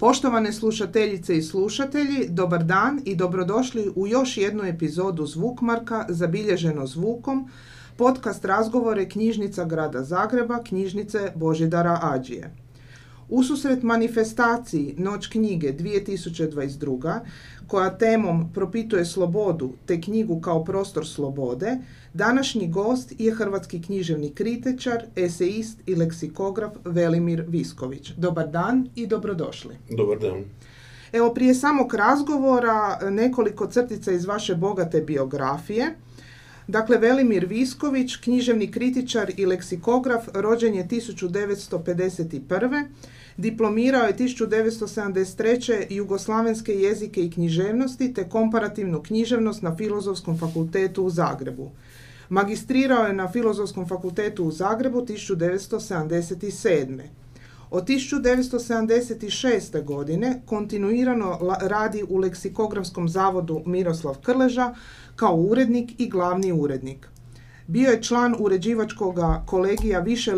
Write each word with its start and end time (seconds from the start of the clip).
Poštovane 0.00 0.52
slušateljice 0.52 1.36
i 1.36 1.42
slušatelji, 1.42 2.28
dobar 2.28 2.64
dan 2.64 3.00
i 3.04 3.16
dobrodošli 3.16 3.92
u 3.96 4.06
još 4.06 4.36
jednu 4.36 4.64
epizodu 4.64 5.26
Zvukmarka 5.26 6.06
zabilježeno 6.08 6.86
zvukom, 6.86 7.50
podcast 7.96 8.44
razgovore 8.44 9.08
knjižnica 9.08 9.64
grada 9.64 10.02
Zagreba, 10.02 10.62
knjižnice 10.62 11.32
Božidara 11.34 11.98
Ađije. 12.02 12.54
Ususret 13.30 13.82
manifestaciji 13.82 14.94
Noć 14.98 15.26
knjige 15.26 15.72
2022. 15.72 17.20
koja 17.66 17.98
temom 17.98 18.52
propituje 18.54 19.04
slobodu 19.04 19.72
te 19.86 20.00
knjigu 20.00 20.40
kao 20.40 20.64
prostor 20.64 21.06
slobode, 21.06 21.78
današnji 22.14 22.68
gost 22.68 23.12
je 23.18 23.34
hrvatski 23.34 23.82
književni 23.82 24.30
kritičar, 24.34 25.04
eseist 25.16 25.78
i 25.86 25.94
leksikograf 25.94 26.72
Velimir 26.84 27.44
Visković. 27.48 28.10
Dobar 28.16 28.48
dan 28.48 28.88
i 28.94 29.06
dobrodošli. 29.06 29.76
Dobar 29.96 30.18
dan. 30.18 30.44
Evo 31.12 31.34
prije 31.34 31.54
samog 31.54 31.94
razgovora 31.94 33.10
nekoliko 33.10 33.66
crtica 33.66 34.12
iz 34.12 34.24
vaše 34.24 34.54
bogate 34.54 35.00
biografije. 35.00 35.96
Dakle, 36.68 36.98
Velimir 36.98 37.46
Visković, 37.46 38.16
književni 38.16 38.70
kritičar 38.70 39.32
i 39.36 39.46
leksikograf, 39.46 40.28
rođen 40.34 40.74
je 40.74 40.88
1951. 40.88 42.84
Diplomirao 43.36 44.06
je 44.06 44.16
1973. 44.16 45.86
jugoslavenske 45.90 46.74
jezike 46.74 47.24
i 47.24 47.30
književnosti 47.30 48.14
te 48.14 48.28
komparativnu 48.28 49.02
književnost 49.02 49.62
na 49.62 49.76
Filozofskom 49.76 50.38
fakultetu 50.38 51.04
u 51.04 51.10
Zagrebu. 51.10 51.70
Magistrirao 52.28 53.06
je 53.06 53.12
na 53.12 53.32
Filozofskom 53.32 53.88
fakultetu 53.88 54.44
u 54.44 54.50
Zagrebu 54.50 55.00
1977. 55.00 57.00
Od 57.70 57.88
1976. 57.88 59.84
godine 59.84 60.42
kontinuirano 60.46 61.38
radi 61.60 62.04
u 62.08 62.16
leksikografskom 62.16 63.08
zavodu 63.08 63.62
Miroslav 63.66 64.18
Krleža 64.22 64.74
kao 65.16 65.36
urednik 65.36 66.00
i 66.00 66.08
glavni 66.08 66.52
urednik. 66.52 67.08
Bio 67.66 67.90
je 67.90 68.02
član 68.02 68.36
uređivačkog 68.38 69.18
kolegija 69.46 70.00
više 70.00 70.32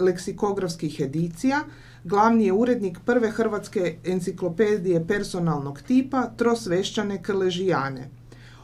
leksikografskih 0.00 1.00
edicija, 1.00 1.60
Glavni 2.06 2.44
je 2.46 2.52
urednik 2.52 2.98
prve 3.04 3.30
hrvatske 3.30 3.96
enciklopedije 4.04 5.06
personalnog 5.06 5.80
tipa 5.82 6.30
Trosvešćane 6.36 7.22
Krležijane. 7.22 8.10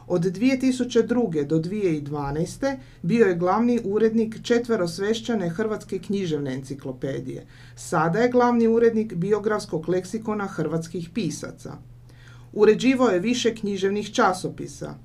Od 0.07 0.21
2002. 0.21 1.45
do 1.45 1.59
2012. 1.59 2.77
bio 3.01 3.25
je 3.25 3.35
glavni 3.35 3.79
urednik 3.83 4.37
četverosvešćane 4.43 5.49
hrvatske 5.49 5.99
književne 5.99 6.53
enciklopedije. 6.53 7.45
Sada 7.75 8.19
je 8.19 8.31
glavni 8.31 8.67
urednik 8.67 9.13
biografskog 9.13 9.89
leksikona 9.89 10.47
hrvatskih 10.47 11.09
pisaca. 11.13 11.73
Uređivao 12.53 13.09
je 13.09 13.19
više 13.19 13.55
književnih 13.55 14.13
časopisa. 14.13 14.95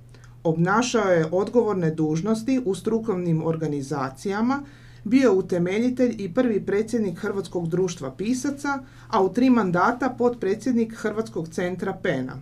Obnašao 0.44 1.11
je 1.11 1.28
odgovorne 1.33 1.91
dužnosti 1.91 2.61
u 2.64 2.75
strukovnim 2.75 3.47
organizacijama, 3.47 4.62
bio 5.09 5.33
utemeljitelj 5.34 6.14
i 6.19 6.34
prvi 6.34 6.61
predsjednik 6.67 7.19
Hrvatskog 7.19 7.69
društva 7.69 8.11
pisaca, 8.11 8.78
a 9.09 9.23
u 9.23 9.33
tri 9.33 9.50
mandata 9.50 10.15
potpredsjednik 10.19 10.95
Hrvatskog 10.97 11.48
centra 11.48 11.92
PENA. 12.03 12.37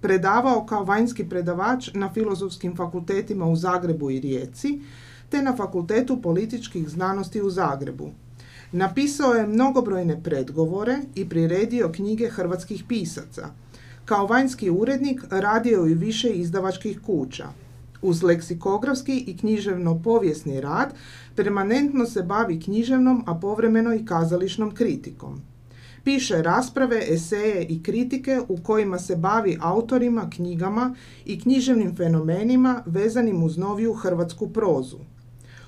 Predavao 0.00 0.66
kao 0.66 0.84
vanjski 0.84 1.28
predavač 1.28 1.90
na 1.94 2.12
filozofskim 2.12 2.76
fakultetima 2.76 3.46
u 3.46 3.56
Zagrebu 3.56 4.10
i 4.10 4.20
Rijeci, 4.20 4.80
te 5.28 5.42
na 5.42 5.56
Fakultetu 5.56 6.22
političkih 6.22 6.88
znanosti 6.88 7.42
u 7.42 7.50
Zagrebu. 7.50 8.10
Napisao 8.72 9.34
je 9.34 9.46
mnogobrojne 9.46 10.22
predgovore 10.22 10.98
i 11.14 11.28
priredio 11.28 11.92
knjige 11.92 12.28
hrvatskih 12.28 12.84
pisaca. 12.88 13.48
Kao 14.04 14.26
vanjski 14.26 14.70
urednik 14.70 15.22
radio 15.30 15.80
je 15.80 15.94
više 15.94 16.30
izdavačkih 16.30 17.00
kuća. 17.00 17.46
Uz 18.02 18.22
leksikografski 18.22 19.18
i 19.26 19.36
književno-povijesni 19.36 20.60
rad 20.60 20.94
permanentno 21.34 22.06
se 22.06 22.22
bavi 22.22 22.60
književnom, 22.60 23.24
a 23.26 23.34
povremeno 23.34 23.94
i 23.94 24.04
kazališnom 24.04 24.74
kritikom. 24.74 25.40
Piše 26.04 26.42
rasprave, 26.42 27.00
eseje 27.08 27.64
i 27.64 27.82
kritike 27.82 28.40
u 28.48 28.56
kojima 28.56 28.98
se 28.98 29.16
bavi 29.16 29.58
autorima, 29.60 30.30
knjigama 30.30 30.94
i 31.24 31.40
književnim 31.40 31.96
fenomenima 31.96 32.82
vezanim 32.86 33.42
uz 33.42 33.58
noviju 33.58 33.94
hrvatsku 33.94 34.48
prozu. 34.48 34.98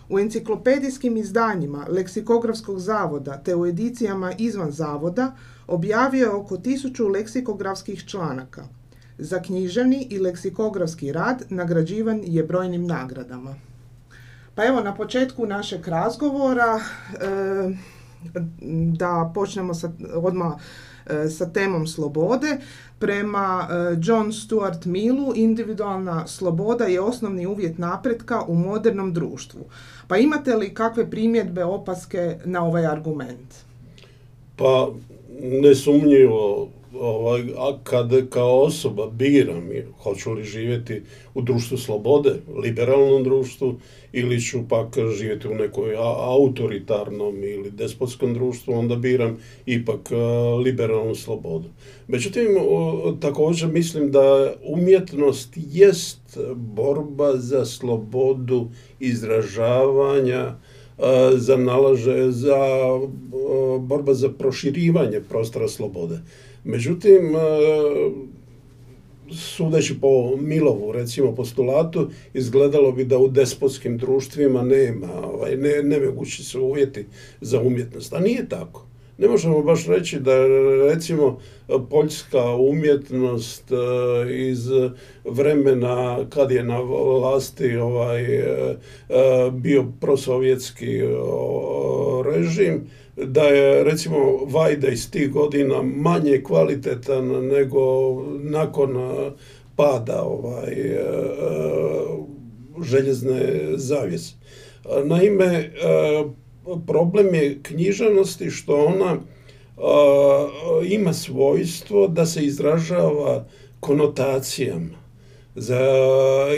U 0.08 0.18
enciklopedijskim 0.18 1.16
izdanjima 1.16 1.86
Leksikografskog 1.88 2.78
zavoda 2.78 3.42
te 3.42 3.54
u 3.54 3.66
edicijama 3.66 4.32
izvan 4.38 4.70
zavoda 4.70 5.36
objavio 5.66 6.24
je 6.24 6.30
oko 6.30 6.56
tisuću 6.56 7.08
leksikografskih 7.08 8.04
članaka. 8.06 8.64
Za 9.18 9.42
književni 9.42 10.06
i 10.10 10.18
leksikografski 10.18 11.12
rad 11.12 11.42
nagrađivan 11.48 12.20
je 12.24 12.42
brojnim 12.42 12.86
nagradama. 12.86 13.54
Pa 14.54 14.64
evo 14.64 14.80
na 14.80 14.94
početku 14.94 15.46
našeg 15.46 15.88
razgovora 15.88 16.80
e, 16.80 17.74
da 18.92 19.30
počnemo 19.34 19.74
sa, 19.74 19.92
odmah 20.14 20.52
e, 21.06 21.28
sa 21.28 21.46
temom 21.52 21.86
slobode. 21.86 22.56
Prema 22.98 23.68
e, 23.70 23.96
John 24.02 24.32
Stuart 24.32 24.84
Millu 24.84 25.32
individualna 25.34 26.26
sloboda 26.26 26.84
je 26.84 27.00
osnovni 27.00 27.46
uvjet 27.46 27.78
napretka 27.78 28.42
u 28.48 28.54
modernom 28.54 29.12
društvu. 29.12 29.64
Pa 30.08 30.16
imate 30.16 30.54
li 30.54 30.74
kakve 30.74 31.10
primjedbe, 31.10 31.64
opaske 31.64 32.38
na 32.44 32.64
ovaj 32.64 32.86
argument? 32.86 33.54
Pa 34.56 34.88
nesumnjivo 35.40 36.68
ovaj, 37.00 37.42
a 37.56 37.78
kad 37.82 38.28
kao 38.28 38.60
osoba 38.60 39.10
biram 39.10 39.68
hoću 40.02 40.32
li 40.32 40.44
živjeti 40.44 41.02
u 41.34 41.42
društvu 41.42 41.78
slobode, 41.78 42.34
liberalnom 42.62 43.24
društvu 43.24 43.74
ili 44.12 44.40
ću 44.40 44.58
pak 44.68 44.98
živjeti 45.18 45.48
u 45.48 45.54
nekoj 45.54 45.94
autoritarnom 46.18 47.44
ili 47.44 47.70
despotskom 47.70 48.34
društvu, 48.34 48.74
onda 48.74 48.96
biram 48.96 49.38
ipak 49.66 50.10
liberalnu 50.64 51.14
slobodu. 51.14 51.68
Međutim, 52.08 52.48
također 53.20 53.68
mislim 53.68 54.10
da 54.10 54.54
umjetnost 54.62 55.48
jest 55.56 56.38
borba 56.54 57.36
za 57.36 57.64
slobodu 57.64 58.68
izražavanja, 59.00 60.54
za 61.34 61.56
nalaže, 61.56 62.30
za 62.30 62.56
borba 63.80 64.14
za 64.14 64.28
proširivanje 64.28 65.20
prostora 65.28 65.68
slobode. 65.68 66.18
Međutim, 66.64 67.34
sudeći 69.32 70.00
po 70.00 70.36
Milovu, 70.36 70.92
recimo 70.92 71.34
postulatu, 71.34 72.10
izgledalo 72.34 72.92
bi 72.92 73.04
da 73.04 73.18
u 73.18 73.28
despotskim 73.28 73.98
društvima 73.98 74.62
nema, 74.62 75.08
ovaj, 75.32 75.56
ne, 75.56 75.82
nemogući 75.82 76.44
su 76.44 76.62
uvjeti 76.62 77.06
za 77.40 77.60
umjetnost. 77.60 78.12
A 78.12 78.20
nije 78.20 78.48
tako. 78.48 78.86
Ne 79.18 79.28
možemo 79.28 79.62
baš 79.62 79.86
reći 79.86 80.20
da 80.20 80.46
recimo 80.88 81.38
poljska 81.90 82.54
umjetnost 82.54 83.72
e, 83.72 83.76
iz 84.34 84.68
vremena 85.24 86.26
kad 86.28 86.50
je 86.50 86.64
na 86.64 86.80
vlasti 86.80 87.76
ovaj, 87.76 88.24
e, 88.24 88.40
e, 88.40 88.76
bio 89.52 89.84
prosovjetski 90.00 91.00
režim, 92.24 92.90
da 93.16 93.42
je 93.42 93.84
recimo 93.84 94.44
Vajda 94.46 94.88
iz 94.88 95.10
tih 95.10 95.30
godina 95.30 95.82
manje 95.82 96.42
kvalitetan 96.42 97.46
nego 97.46 97.80
nakon 98.42 98.96
pada 99.76 100.22
ovaj, 100.22 100.74
željezne 102.82 103.70
zavjese. 103.76 104.34
Naime, 105.04 105.70
problem 106.86 107.34
je 107.34 107.58
književnosti 107.62 108.50
što 108.50 108.84
ona 108.84 109.16
ima 110.88 111.12
svojstvo 111.12 112.08
da 112.08 112.26
se 112.26 112.44
izražava 112.44 113.44
konotacijama 113.80 115.03
za, 115.54 115.80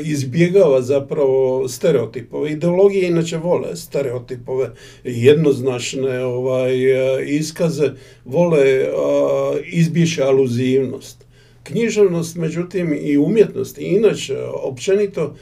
izbjegava 0.04 0.82
zapravo 0.82 1.69
stereotipove. 1.69 2.52
Ideologije 2.52 3.08
inače 3.08 3.37
vole 3.37 3.76
stereotipove, 3.76 4.70
jednoznačne 5.04 6.25
ovaj, 6.25 6.72
iskaze, 7.26 7.90
vole 8.25 8.87
izbjeći 9.72 10.22
aluzivnost. 10.22 11.26
Književnost, 11.62 12.37
međutim, 12.37 12.98
i 13.02 13.19
umjetnost, 13.19 13.78
inače, 13.78 14.38
općenito, 14.62 15.34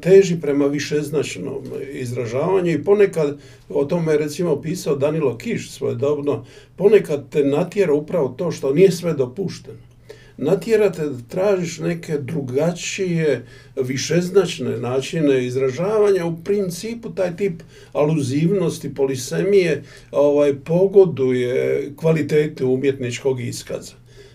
teži 0.00 0.40
prema 0.40 0.66
višeznačnom 0.66 1.64
izražavanju 1.92 2.70
i 2.70 2.84
ponekad, 2.84 3.38
o 3.68 3.84
tome 3.84 4.12
je 4.12 4.18
recimo 4.18 4.62
pisao 4.62 4.96
Danilo 4.96 5.38
Kiš 5.38 5.70
svojedobno, 5.70 6.44
ponekad 6.76 7.30
te 7.30 7.44
natjera 7.44 7.94
upravo 7.94 8.28
to 8.28 8.50
što 8.50 8.74
nije 8.74 8.90
sve 8.90 9.12
dopušteno. 9.12 9.93
Natjerate 10.36 11.02
da 11.02 11.18
tražiš 11.28 11.78
neke 11.78 12.18
drugačije, 12.18 13.46
višeznačne 13.76 14.78
načine 14.78 15.46
izražavanja. 15.46 16.26
U 16.26 16.36
principu 16.44 17.10
taj 17.10 17.36
tip 17.36 17.62
aluzivnosti, 17.92 18.94
polisemije 18.94 19.82
ovaj, 20.10 20.54
pogoduje 20.54 21.92
kvalitete 21.96 22.64
umjetničkog 22.64 23.40
iskaza. 23.40 23.92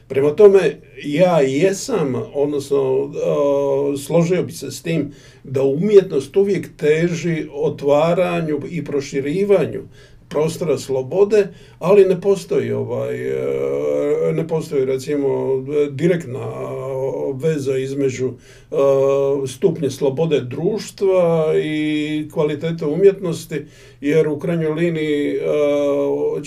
Prema 0.07 0.36
tome, 0.36 0.60
ja 1.04 1.40
jesam, 1.40 2.16
odnosno 2.34 3.12
složio 4.06 4.44
bi 4.44 4.52
se 4.52 4.72
s 4.72 4.81
tim 4.81 5.12
da 5.44 5.63
umjetnost 5.63 6.38
uvijek 6.38 6.68
teži 6.78 7.48
otvaranju 7.54 8.60
i 8.69 8.84
proširivanju 8.84 9.81
prostora 10.30 10.78
slobode, 10.78 11.48
ali 11.80 12.06
ne 12.06 12.22
postoji 12.22 12.72
ovaj, 12.72 13.30
e, 14.30 14.34
ne 14.34 14.48
postoji 14.48 14.86
recimo 14.86 15.28
direktna 15.92 16.46
veza 17.34 17.78
između 17.78 18.28
e, 18.28 18.76
stupnje 19.48 19.90
slobode 19.90 20.42
društva 20.42 21.54
i 21.64 22.30
kvalitete 22.34 22.86
umjetnosti, 22.86 23.66
jer 24.02 24.28
u 24.28 24.40
krajnjoj 24.40 24.74
liniji 24.74 25.36
e, 25.36 25.40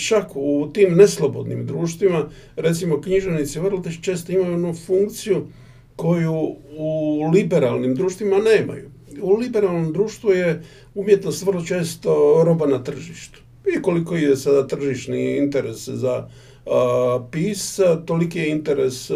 čak 0.08 0.26
u 0.34 0.70
tim 0.72 0.94
neslobodnim 0.94 1.66
društvima, 1.66 2.28
recimo 2.56 3.00
književnici 3.00 3.60
vrlo 3.60 3.82
često 4.02 4.32
imaju 4.32 4.54
onu 4.54 4.74
funkciju 4.86 5.46
koju 5.96 6.56
u 6.78 7.20
liberalnim 7.34 7.94
društvima 7.94 8.38
nemaju. 8.38 8.90
U 9.20 9.34
liberalnom 9.34 9.92
društvu 9.92 10.30
je 10.30 10.62
umjetnost 10.94 11.46
vrlo 11.46 11.64
često 11.64 12.42
roba 12.44 12.66
na 12.66 12.84
tržištu. 12.84 13.42
I 13.76 13.82
koliko 13.82 14.16
je 14.16 14.36
sada 14.36 14.66
tržišni 14.66 15.36
interes 15.36 15.88
za 15.88 16.28
pisa, 17.30 17.96
toliki 18.06 18.38
je 18.38 18.50
interes, 18.50 19.10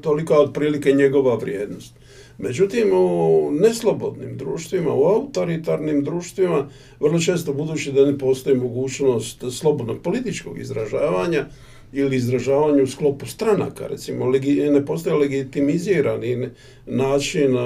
tolika 0.00 0.40
otprilike 0.40 0.92
njegova 0.92 1.34
vrijednost. 1.34 1.94
Međutim, 2.38 2.92
u 2.92 3.50
neslobodnim 3.52 4.36
društvima, 4.36 4.94
u 4.94 5.04
autoritarnim 5.04 6.04
društvima, 6.04 6.68
vrlo 7.00 7.20
često 7.20 7.52
budući 7.52 7.92
da 7.92 8.06
ne 8.06 8.18
postoji 8.18 8.56
mogućnost 8.56 9.44
slobodnog 9.50 10.02
političkog 10.02 10.58
izražavanja 10.58 11.46
ili 11.92 12.16
izražavanja 12.16 12.82
u 12.82 12.86
sklopu 12.86 13.26
stranaka, 13.26 13.86
recimo, 13.86 14.32
ne 14.70 14.86
postoji 14.86 15.16
legitimizirani 15.16 16.48
način 16.86 17.56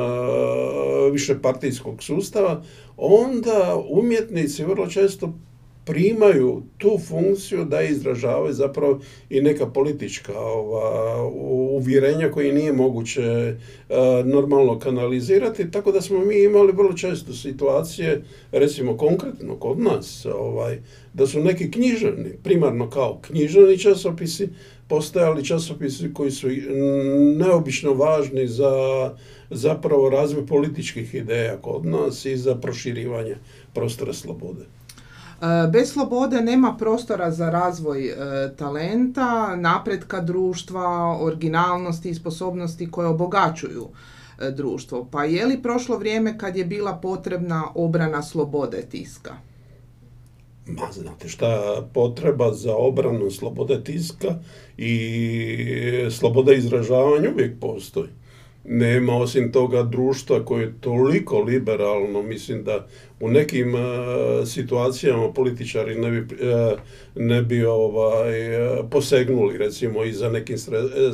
višepartijskog 1.12 2.02
sustava, 2.02 2.62
onda 2.96 3.82
umjetnici 3.88 4.64
vrlo 4.64 4.86
često 4.86 5.32
primaju 5.86 6.62
tu 6.78 6.98
funkciju 7.08 7.64
da 7.64 7.82
izražavaju 7.82 8.52
zapravo 8.52 9.00
i 9.30 9.40
neka 9.40 9.66
politička 9.66 10.38
ova, 10.38 11.22
uvjerenja 11.70 12.30
koje 12.30 12.52
nije 12.52 12.72
moguće 12.72 13.22
e, 13.22 13.56
normalno 14.24 14.78
kanalizirati, 14.78 15.70
tako 15.70 15.92
da 15.92 16.00
smo 16.00 16.24
mi 16.24 16.42
imali 16.44 16.72
vrlo 16.72 16.92
često 16.92 17.32
situacije, 17.32 18.22
recimo 18.52 18.96
konkretno 18.96 19.56
kod 19.56 19.78
nas, 19.78 20.26
ovaj, 20.34 20.78
da 21.14 21.26
su 21.26 21.40
neki 21.40 21.70
književni, 21.70 22.30
primarno 22.42 22.90
kao 22.90 23.20
književni 23.22 23.78
časopisi, 23.78 24.48
postojali 24.88 25.44
časopisi 25.44 26.14
koji 26.14 26.30
su 26.30 26.48
neobično 27.36 27.94
važni 27.94 28.46
za 28.46 28.70
zapravo 29.50 30.10
razvoj 30.10 30.46
političkih 30.46 31.14
ideja 31.14 31.56
kod 31.56 31.86
nas 31.86 32.24
i 32.24 32.36
za 32.36 32.54
proširivanje 32.54 33.36
prostora 33.74 34.12
slobode. 34.12 34.75
E, 35.42 35.68
bez 35.70 35.92
slobode 35.92 36.40
nema 36.40 36.76
prostora 36.78 37.30
za 37.30 37.50
razvoj 37.50 38.08
e, 38.08 38.16
talenta, 38.56 39.56
napretka 39.56 40.20
društva, 40.20 41.18
originalnosti 41.20 42.10
i 42.10 42.14
sposobnosti 42.14 42.90
koje 42.90 43.08
obogaćuju 43.08 43.88
e, 44.40 44.50
društvo. 44.50 45.08
Pa 45.10 45.24
je 45.24 45.46
li 45.46 45.62
prošlo 45.62 45.98
vrijeme 45.98 46.38
kad 46.38 46.56
je 46.56 46.64
bila 46.64 46.94
potrebna 46.94 47.64
obrana 47.74 48.22
slobode 48.22 48.82
tiska? 48.90 49.34
Ma, 50.66 50.92
znate 50.92 51.28
šta, 51.28 51.82
potreba 51.94 52.52
za 52.52 52.76
obranu 52.76 53.30
slobode 53.30 53.84
tiska 53.84 54.34
i 54.76 56.08
slobode 56.10 56.56
izražavanja 56.56 57.30
uvijek 57.30 57.60
postoji 57.60 58.08
nema 58.68 59.16
osim 59.16 59.52
toga 59.52 59.82
društva 59.82 60.44
koje 60.44 60.62
je 60.62 60.74
toliko 60.80 61.40
liberalno, 61.40 62.22
mislim 62.22 62.64
da 62.64 62.86
u 63.20 63.30
nekim 63.30 63.74
uh, 63.74 63.80
situacijama 64.46 65.32
političari 65.32 65.94
ne 65.94 66.10
bi, 66.10 66.34
uh, 66.34 66.78
ne 67.14 67.42
bi 67.42 67.64
ovaj, 67.64 68.62
uh, 68.62 68.78
posegnuli 68.90 69.58
recimo 69.58 70.04
i 70.04 70.12
za 70.12 70.30
nekim 70.30 70.56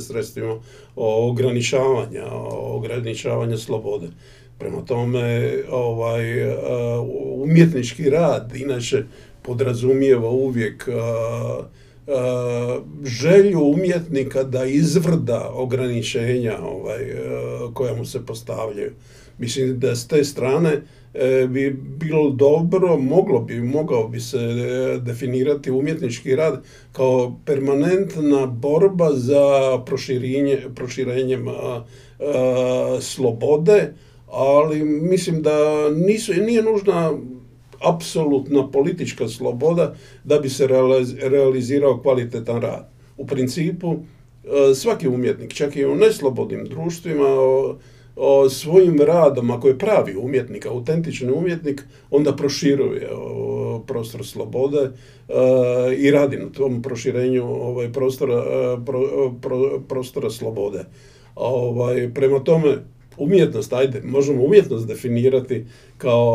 sredstvima 0.00 0.60
ograničavanja, 0.96 2.24
ograničavanja 2.52 3.56
slobode. 3.56 4.06
Prema 4.58 4.84
tome, 4.84 5.52
ovaj, 5.70 6.24
umjetnički 7.34 8.10
rad 8.10 8.52
inače 8.56 9.04
podrazumijeva 9.42 10.30
uvijek 10.30 10.88
želju 13.04 13.60
umjetnika 13.60 14.42
da 14.42 14.64
izvrda 14.64 15.50
ograničenja 15.54 16.58
ovaj, 16.62 17.02
e, 17.02 17.16
koja 17.74 17.94
mu 17.94 18.04
se 18.04 18.26
postavljaju. 18.26 18.92
Mislim 19.38 19.78
da 19.80 19.96
s 19.96 20.08
te 20.08 20.24
strane 20.24 20.82
e, 21.14 21.46
bi 21.46 21.70
bilo 21.98 22.30
dobro, 22.30 22.96
moglo 22.96 23.40
bi, 23.40 23.60
mogao 23.60 24.08
bi 24.08 24.20
se 24.20 24.38
definirati 25.00 25.70
umjetnički 25.70 26.36
rad 26.36 26.62
kao 26.92 27.36
permanentna 27.44 28.46
borba 28.46 29.10
za 29.12 29.78
proširenje, 29.86 30.58
proširenjem 30.74 31.46
slobode, 33.00 33.94
ali 34.30 34.84
mislim 34.84 35.42
da 35.42 35.88
nisu, 35.90 36.32
nije 36.32 36.62
nužna 36.62 37.12
apsolutna 37.82 38.70
politička 38.70 39.28
sloboda 39.28 39.94
da 40.24 40.38
bi 40.38 40.48
se 40.48 40.66
realizirao 41.22 42.00
kvalitetan 42.02 42.60
rad. 42.60 42.88
U 43.16 43.26
principu, 43.26 43.96
e, 44.44 44.74
svaki 44.74 45.08
umjetnik, 45.08 45.54
čak 45.54 45.76
i 45.76 45.84
u 45.84 45.94
neslobodnim 45.94 46.64
društvima, 46.64 47.26
o, 48.16 48.48
svojim 48.48 49.00
radom, 49.00 49.50
ako 49.50 49.68
je 49.68 49.78
pravi 49.78 50.16
umjetnik, 50.16 50.66
autentični 50.66 51.32
umjetnik, 51.32 51.84
onda 52.10 52.36
proširuje 52.36 53.08
prostor 53.86 54.26
slobode 54.26 54.78
e, 54.78 54.90
i 55.96 56.10
radi 56.10 56.36
na 56.36 56.50
tom 56.50 56.82
proširenju 56.82 57.44
ovaj, 57.44 57.92
prostora, 57.92 58.34
e, 58.34 58.76
prostora 59.88 60.30
slobode. 60.30 60.84
Ovaj, 61.34 62.10
prema 62.14 62.44
tome, 62.44 62.78
umjetnost, 63.16 63.72
ajde, 63.72 64.02
možemo 64.04 64.44
umjetnost 64.44 64.86
definirati 64.86 65.66
kao 65.98 66.32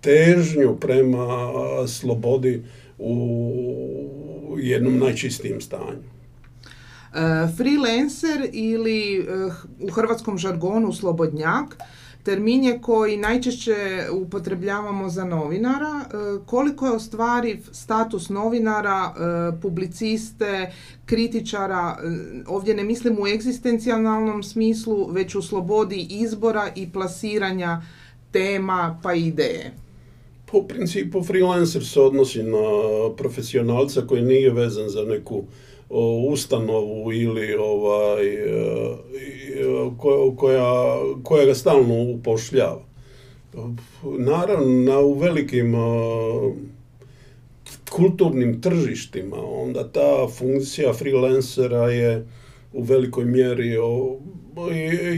težnju 0.00 0.76
prema 0.80 1.52
slobodi 1.88 2.62
u 2.98 4.56
jednom 4.58 4.98
najčistijem 4.98 5.60
stanju. 5.60 6.02
E, 7.14 7.48
freelancer 7.56 8.48
ili 8.52 9.18
e, 9.18 9.22
u 9.80 9.90
hrvatskom 9.90 10.38
žargonu 10.38 10.92
slobodnjak 10.92 11.76
termin 12.22 12.64
je 12.64 12.80
koji 12.80 13.16
najčešće 13.16 14.06
upotrebljavamo 14.12 15.08
za 15.08 15.24
novinara. 15.24 16.04
E, 16.04 16.14
koliko 16.46 16.86
je 16.86 16.92
ostvariv 16.92 17.58
status 17.72 18.28
novinara, 18.28 19.14
publiciste, 19.62 20.72
kritičara, 21.06 21.96
ovdje 22.46 22.74
ne 22.74 22.84
mislim 22.84 23.18
u 23.20 23.26
egzistencijalnom 23.26 24.42
smislu, 24.42 25.06
već 25.12 25.34
u 25.34 25.42
slobodi 25.42 26.06
izbora 26.10 26.68
i 26.76 26.92
plasiranja 26.92 27.82
tema 28.30 29.00
pa 29.02 29.14
ideje? 29.14 29.72
Po 30.52 30.62
principu 30.62 31.22
freelancer 31.22 31.86
se 31.86 32.00
odnosi 32.00 32.42
na 32.42 32.58
profesionalca 33.16 34.06
koji 34.06 34.22
nije 34.22 34.50
vezan 34.50 34.88
za 34.88 35.02
neku 35.02 35.44
ustanovu 35.90 37.12
ili 37.12 37.54
ovaj, 37.54 38.34
e, 38.34 38.96
koja, 40.36 40.98
koja 41.22 41.46
ga 41.46 41.54
stalno 41.54 42.02
upošljava. 42.02 42.82
Naravno, 44.18 45.02
u 45.02 45.14
velikim 45.14 45.74
kulturnim 47.90 48.60
tržištima, 48.60 49.36
onda 49.36 49.88
ta 49.88 50.28
funkcija 50.38 50.92
freelancera 50.92 51.90
je 51.90 52.26
u 52.72 52.82
velikoj 52.82 53.24
mjeri 53.24 53.68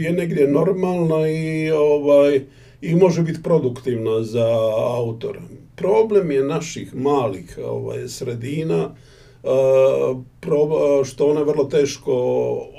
je 0.03 0.11
negdje 0.11 0.47
normalna 0.47 1.29
i 1.29 1.71
ovaj 1.71 2.41
i 2.81 2.95
može 2.95 3.21
biti 3.21 3.43
produktivna 3.43 4.23
za 4.23 4.47
autora. 4.87 5.41
Problem 5.75 6.31
je 6.31 6.43
naših 6.43 6.95
malih 6.95 7.59
ovaj, 7.65 8.07
sredina 8.07 8.95
što 11.05 11.29
ona 11.29 11.41
vrlo 11.41 11.63
teško 11.63 12.13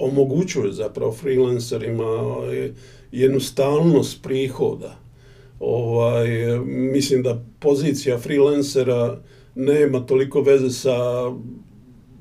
omogućuje 0.01 0.73
zapravo 0.73 1.13
freelancerima 1.13 2.37
jednu 3.13 3.41
stalnost 3.41 4.23
prihoda. 4.23 4.97
Ovaj, 5.61 6.29
mislim 6.67 7.23
da 7.23 7.45
pozicija 7.61 8.19
freelancera 8.19 9.21
nema 9.55 10.01
toliko 10.01 10.41
veze 10.41 10.71
sa 10.71 10.97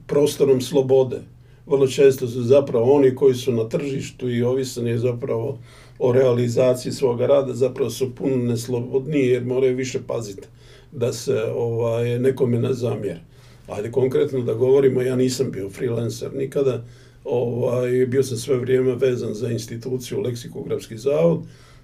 prostorom 0.08 0.62
slobode. 0.62 1.22
Vrlo 1.66 1.88
često 1.88 2.28
su 2.28 2.42
zapravo 2.42 2.94
oni 2.94 3.16
koji 3.16 3.34
su 3.34 3.52
na 3.52 3.70
tržištu 3.70 4.30
i 4.30 4.44
ovisni 4.44 4.90
je 4.90 4.98
zapravo 4.98 5.58
o 6.00 6.12
realizaciji 6.12 6.92
svoga 6.92 7.28
rada 7.28 7.54
zapravo 7.54 7.90
su 7.90 8.16
puno 8.16 8.36
neslobodniji 8.36 9.28
jer 9.28 9.46
moraju 9.46 9.76
više 9.76 10.00
paziti 10.08 10.48
da 10.92 11.14
se 11.14 11.44
ovaj, 11.56 12.20
nekome 12.20 12.60
ne 12.60 12.74
zamjer. 12.74 13.20
Ajde 13.67 13.91
konkretno 13.91 14.41
da 14.41 14.53
govorimo, 14.53 15.01
ja 15.01 15.15
nisam 15.15 15.51
bio 15.51 15.70
freelancer 15.70 16.36
nikada, 16.36 16.84
ovaj, 17.24 18.05
bio 18.05 18.24
sam 18.24 18.38
sve 18.38 18.58
vrijeme 18.58 18.96
vezan 18.96 19.34
za 19.34 19.50
instituciju 19.50 20.22
Leksikografski 20.22 20.98
zavod, 20.98 21.39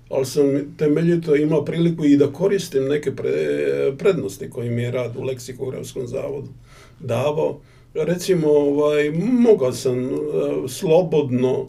ali 0.09 0.25
sam 0.25 0.75
temeljito 0.77 1.35
imao 1.35 1.65
priliku 1.65 2.05
i 2.05 2.17
da 2.17 2.33
koristim 2.33 2.87
neke 2.87 3.11
prednosti 3.97 4.49
koje 4.49 4.69
mi 4.69 4.81
je 4.81 4.91
rad 4.91 5.15
u 5.15 5.23
Leksikografskom 5.23 6.07
zavodu 6.07 6.47
davao. 6.99 7.59
Recimo, 7.93 8.47
ovaj, 8.47 9.11
mogao 9.31 9.73
sam 9.73 10.05
eh, 10.05 10.09
slobodno 10.67 11.67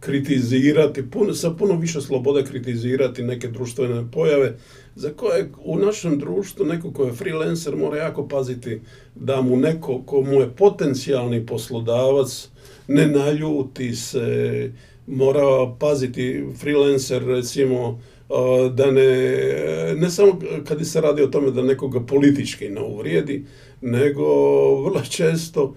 kritizirati, 0.00 1.10
puno, 1.10 1.34
sa 1.34 1.50
puno 1.50 1.74
više 1.74 2.00
slobode 2.00 2.44
kritizirati 2.44 3.22
neke 3.22 3.48
društvene 3.48 4.04
pojave 4.12 4.56
za 4.94 5.10
koje 5.10 5.50
u 5.64 5.78
našem 5.78 6.18
društvu 6.18 6.66
neko 6.66 6.92
ko 6.92 7.04
je 7.04 7.12
freelancer 7.12 7.76
mora 7.76 7.96
jako 7.96 8.28
paziti 8.28 8.80
da 9.14 9.40
mu 9.40 9.56
neko 9.56 10.02
ko 10.06 10.22
mu 10.22 10.40
je 10.40 10.50
potencijalni 10.56 11.46
poslodavac 11.46 12.48
ne 12.88 13.06
naljuti 13.06 13.94
se, 13.94 14.72
mora 15.06 15.74
paziti 15.78 16.44
freelancer 16.60 17.24
recimo 17.24 18.00
da 18.74 18.90
ne, 18.90 19.94
ne 19.96 20.10
samo 20.10 20.38
kad 20.68 20.86
se 20.86 21.00
radi 21.00 21.22
o 21.22 21.26
tome 21.26 21.50
da 21.50 21.62
nekoga 21.62 22.00
politički 22.00 22.68
ne 22.68 22.82
uvrijedi, 22.82 23.46
nego 23.80 24.24
vrlo 24.82 25.00
često 25.10 25.74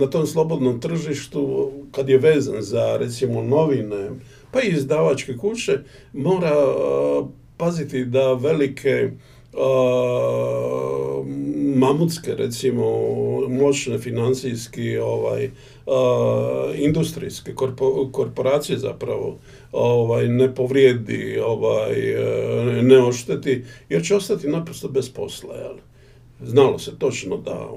na 0.00 0.06
tom 0.10 0.26
slobodnom 0.26 0.80
tržištu 0.80 1.72
kad 1.96 2.08
je 2.08 2.18
vezan 2.18 2.62
za 2.62 2.96
recimo 2.96 3.42
novine 3.42 4.10
pa 4.50 4.62
i 4.62 4.68
izdavačke 4.68 5.36
kuće 5.36 5.78
mora 6.12 6.54
paziti 7.56 8.04
da 8.04 8.32
velike 8.32 9.10
mamutske 11.76 12.34
recimo 12.34 12.84
moćne 13.48 13.98
financijski 13.98 14.98
ovaj 14.98 15.50
industrijske 16.78 17.54
korporacije 18.12 18.78
zapravo 18.78 19.38
ovaj 19.72 20.28
ne 20.28 20.54
povrijedi 20.54 21.38
ovaj 21.46 21.94
ne 22.82 22.98
ošteti 22.98 23.64
jer 23.88 24.04
će 24.04 24.16
ostati 24.16 24.48
naprosto 24.48 24.88
bez 24.88 25.10
posla 25.10 25.54
jel? 25.54 25.76
znalo 26.40 26.78
se 26.78 26.98
točno 26.98 27.36
da 27.36 27.68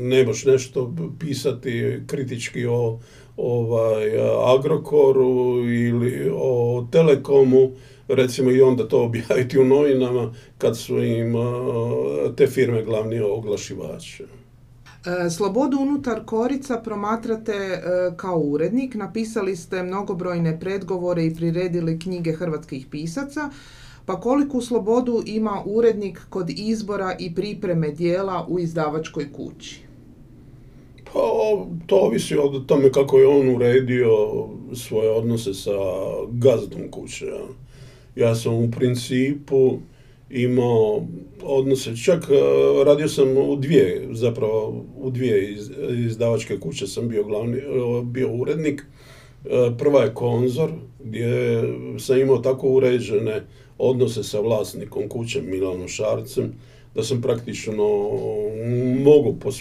ne 0.00 0.24
možeš 0.24 0.44
nešto 0.44 0.94
pisati 1.20 2.00
kritički 2.06 2.66
o 2.66 2.98
ovaj, 3.42 4.18
Agrokoru 4.56 5.64
ili 5.64 6.30
o 6.34 6.86
Telekomu, 6.92 7.70
recimo 8.08 8.50
i 8.50 8.62
onda 8.62 8.88
to 8.88 9.02
objaviti 9.06 9.58
u 9.58 9.64
novinama 9.64 10.34
kad 10.58 10.78
su 10.78 11.02
im 11.02 11.34
te 12.36 12.46
firme 12.46 12.82
glavni 12.82 13.20
oglašivači. 13.20 14.24
E, 15.06 15.30
slobodu 15.30 15.78
unutar 15.80 16.24
Korica 16.24 16.76
promatrate 16.76 17.52
e, 17.52 17.80
kao 18.16 18.38
urednik, 18.38 18.94
napisali 18.94 19.56
ste 19.56 19.82
mnogobrojne 19.82 20.60
predgovore 20.60 21.26
i 21.26 21.34
priredili 21.34 21.98
knjige 21.98 22.32
hrvatskih 22.32 22.86
pisaca. 22.90 23.50
Pa 24.06 24.20
koliku 24.20 24.60
slobodu 24.60 25.22
ima 25.26 25.62
urednik 25.64 26.20
kod 26.30 26.50
izbora 26.50 27.16
i 27.18 27.34
pripreme 27.34 27.90
dijela 27.90 28.46
u 28.48 28.58
izdavačkoj 28.58 29.32
kući? 29.32 29.89
Pa 31.12 31.20
to 31.86 31.96
ovisi 31.96 32.36
o 32.36 32.48
tome 32.66 32.92
kako 32.92 33.18
je 33.18 33.26
on 33.26 33.54
uredio 33.54 34.08
svoje 34.74 35.10
odnose 35.10 35.54
sa 35.54 35.70
gazdom 36.28 36.90
kuće. 36.90 37.26
Ja 38.16 38.34
sam 38.34 38.54
u 38.54 38.70
principu 38.70 39.78
imao 40.30 41.06
odnose, 41.42 41.96
čak 41.96 42.24
e, 42.30 42.34
radio 42.84 43.08
sam 43.08 43.36
u 43.36 43.56
dvije, 43.56 44.08
zapravo 44.10 44.84
u 44.96 45.10
dvije 45.10 45.56
izdavačke 46.06 46.60
kuće 46.60 46.86
sam 46.86 47.08
bio 47.08 47.24
glavni, 47.24 47.58
e, 47.58 47.62
bio 48.04 48.32
urednik. 48.32 48.84
E, 49.44 49.70
prva 49.78 50.02
je 50.02 50.14
Konzor, 50.14 50.70
gdje 51.04 51.62
sam 51.98 52.18
imao 52.18 52.38
tako 52.38 52.68
uređene 52.68 53.42
odnose 53.78 54.22
sa 54.22 54.40
vlasnikom 54.40 55.08
kuće 55.08 55.42
Milanom 55.42 55.88
Šarcem, 55.88 56.52
da 56.94 57.02
sam 57.02 57.22
praktično 57.22 57.84
mogu 59.04 59.36
po 59.42 59.52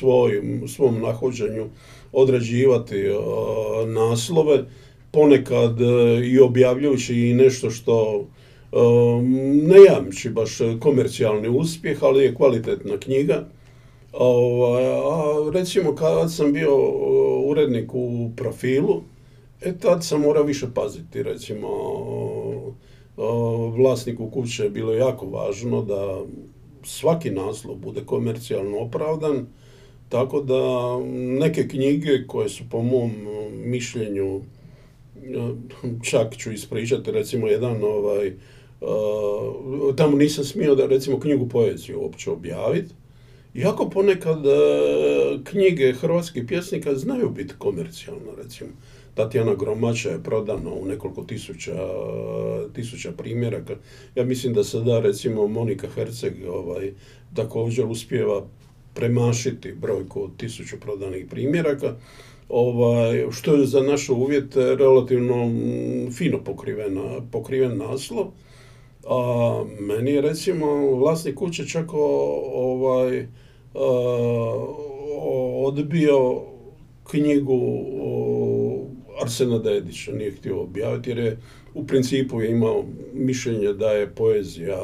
svom 0.67 1.01
nahođenju 1.01 1.69
određivati 2.11 3.09
uh, 3.09 3.89
naslove, 3.89 4.63
ponekad 5.11 5.81
uh, 5.81 6.25
i 6.25 6.39
objavljujući 6.39 7.15
i 7.15 7.33
nešto 7.33 7.69
što 7.69 8.15
uh, 8.17 9.23
ne 9.67 9.83
jamči 9.89 10.29
baš 10.29 10.57
komercijalni 10.79 11.49
uspjeh, 11.49 12.03
ali 12.03 12.23
je 12.23 12.35
kvalitetna 12.35 12.97
knjiga. 12.97 13.47
Ovaj, 14.13 14.85
a 14.85 15.51
recimo 15.53 15.95
kad 15.95 16.33
sam 16.33 16.53
bio 16.53 16.75
urednik 17.45 17.93
u 17.93 18.31
profilu, 18.35 19.01
e 19.61 19.77
tad 19.77 20.05
sam 20.05 20.21
morao 20.21 20.43
više 20.43 20.67
paziti, 20.75 21.23
recimo 21.23 21.67
vlasniku 23.77 24.29
kuće 24.29 24.63
je 24.63 24.69
bilo 24.69 24.93
jako 24.93 25.25
važno 25.25 25.81
da 25.81 26.21
svaki 26.83 27.31
naslov 27.31 27.75
bude 27.75 28.01
komercijalno 28.05 28.77
opravdan, 28.77 29.45
tako 30.09 30.41
da 30.41 30.59
neke 31.39 31.67
knjige 31.67 32.27
koje 32.27 32.49
su 32.49 32.63
po 32.71 32.81
mom 32.81 33.11
mišljenju, 33.51 34.41
čak 36.09 36.37
ću 36.37 36.51
ispričati, 36.51 37.11
recimo 37.11 37.47
jedan 37.47 37.83
ovaj, 37.83 38.33
tamo 39.95 40.17
nisam 40.17 40.43
smio 40.43 40.75
da 40.75 40.85
recimo 40.85 41.19
knjigu 41.19 41.49
poeziju 41.49 42.01
uopće 42.01 42.31
objaviti, 42.31 42.93
iako 43.53 43.89
ponekad 43.89 44.39
knjige 45.43 45.93
hrvatskih 45.93 46.43
pjesnika 46.47 46.95
znaju 46.95 47.29
biti 47.29 47.53
komercijalno, 47.57 48.35
recimo. 48.43 48.69
Tatjana 49.15 49.55
Gromača 49.55 50.09
je 50.09 50.23
prodana 50.23 50.73
u 50.73 50.85
nekoliko 50.85 51.23
tisuća, 51.23 51.87
tisuća 52.73 53.11
primjeraka. 53.11 53.75
Ja 54.15 54.25
mislim 54.25 54.53
da 54.53 54.63
sada 54.63 54.99
recimo 54.99 55.47
Monika 55.47 55.87
Herceg 55.95 56.33
ovaj, 56.49 56.91
također 57.33 57.85
uspijeva 57.85 58.45
premašiti 58.93 59.73
brojku 59.73 60.23
od 60.23 60.37
tisuću 60.37 60.79
prodanih 60.79 61.25
primjeraka, 61.29 61.95
ovaj, 62.49 63.25
što 63.31 63.55
je 63.55 63.65
za 63.65 63.81
naše 63.81 64.11
uvjete 64.11 64.75
relativno 64.75 65.45
mm, 65.45 66.11
fino 66.11 66.43
pokrivena, 66.43 67.21
pokriven 67.31 67.77
naslov. 67.77 68.27
A 69.09 69.63
meni 69.79 70.11
je 70.11 70.21
recimo 70.21 70.65
vlasnik 70.95 71.35
kuće 71.35 71.67
čak 71.67 71.93
ovaj, 72.53 73.27
odbio 75.63 76.41
knjigu 77.03 77.85
Arsena 79.21 79.59
Dedića 79.59 80.11
nije 80.11 80.31
htio 80.31 80.61
objaviti 80.61 81.09
jer 81.09 81.17
je 81.17 81.37
u 81.73 81.87
principu 81.87 82.41
je 82.41 82.51
imao 82.51 82.85
mišljenje 83.13 83.73
da 83.73 83.91
je 83.91 84.09
poezija 84.09 84.79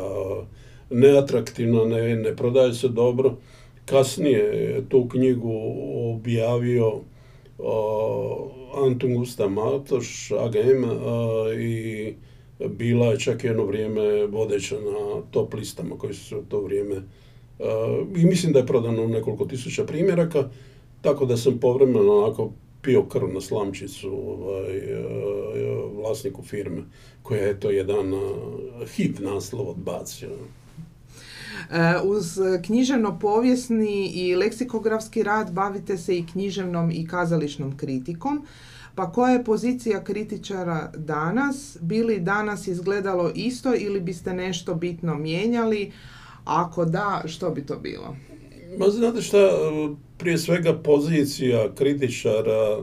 neatraktivna, 0.90 1.86
ne, 1.86 2.16
ne 2.16 2.36
prodaje 2.36 2.74
se 2.74 2.88
dobro. 2.88 3.38
Kasnije 3.86 4.40
je 4.40 4.90
tu 4.90 5.08
knjigu 5.10 5.54
objavio 6.16 6.88
uh, 7.58 8.86
Antun 8.86 9.16
Gustav 9.16 9.50
Matoš, 9.50 10.32
AGM, 10.32 10.84
i 11.60 12.14
bila 12.70 13.06
je 13.06 13.20
čak 13.20 13.44
jedno 13.44 13.66
vrijeme 13.66 14.26
vodeća 14.26 14.76
na 14.76 15.22
top 15.32 15.54
listama 15.54 15.98
koji 15.98 16.14
su 16.14 16.38
u 16.38 16.44
to 16.50 16.62
vrijeme 16.62 16.96
i 18.16 18.26
mislim 18.26 18.54
da 18.54 18.60
je 18.60 18.66
prodano 18.66 19.08
nekoliko 19.08 19.46
tisuća 19.46 19.84
primjeraka, 19.84 20.50
tako 21.02 21.26
da 21.26 21.38
sam 21.38 21.60
povremeno 21.60 22.18
onako 22.18 22.52
pio 22.86 23.04
krv 23.04 23.34
na 23.34 23.42
slamčicu 23.42 24.10
ovaj, 24.10 24.78
e, 24.78 25.04
vlasniku 25.96 26.44
firme, 26.44 26.84
koja 27.22 27.42
je 27.42 27.60
to 27.60 27.70
jedan 27.70 28.14
e, 28.14 28.18
hit 28.86 29.20
naslov 29.20 29.70
odbacio. 29.70 30.30
E, 30.30 32.00
uz 32.04 32.40
književno-povijesni 32.64 34.12
i 34.14 34.36
leksikografski 34.36 35.24
rad 35.24 35.52
bavite 35.52 35.98
se 35.98 36.18
i 36.18 36.26
književnom 36.26 36.92
i 36.92 37.08
kazališnom 37.08 37.78
kritikom. 37.78 38.46
Pa 38.96 39.12
koja 39.12 39.34
je 39.34 39.44
pozicija 39.44 40.04
kritičara 40.04 40.92
danas? 40.98 41.78
Bili 41.82 42.20
danas 42.20 42.68
izgledalo 42.68 43.32
isto 43.36 43.76
ili 43.76 44.02
biste 44.02 44.34
nešto 44.34 44.76
bitno 44.76 45.16
mijenjali? 45.16 45.92
Ako 46.46 46.86
da, 46.86 47.24
što 47.26 47.50
bi 47.50 47.66
to 47.66 47.76
bilo? 47.80 48.16
Ma 48.78 48.90
znate 48.90 49.22
šta, 49.22 49.50
prije 50.18 50.38
svega 50.38 50.74
pozicija 50.74 51.76
kritičara 51.76 52.80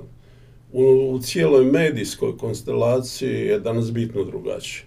u, 0.73 1.19
cijeloj 1.23 1.65
medijskoj 1.65 2.37
konstelaciji 2.37 3.35
je 3.35 3.61
danas 3.61 3.93
bitno 3.93 4.25
drugačija. 4.25 4.85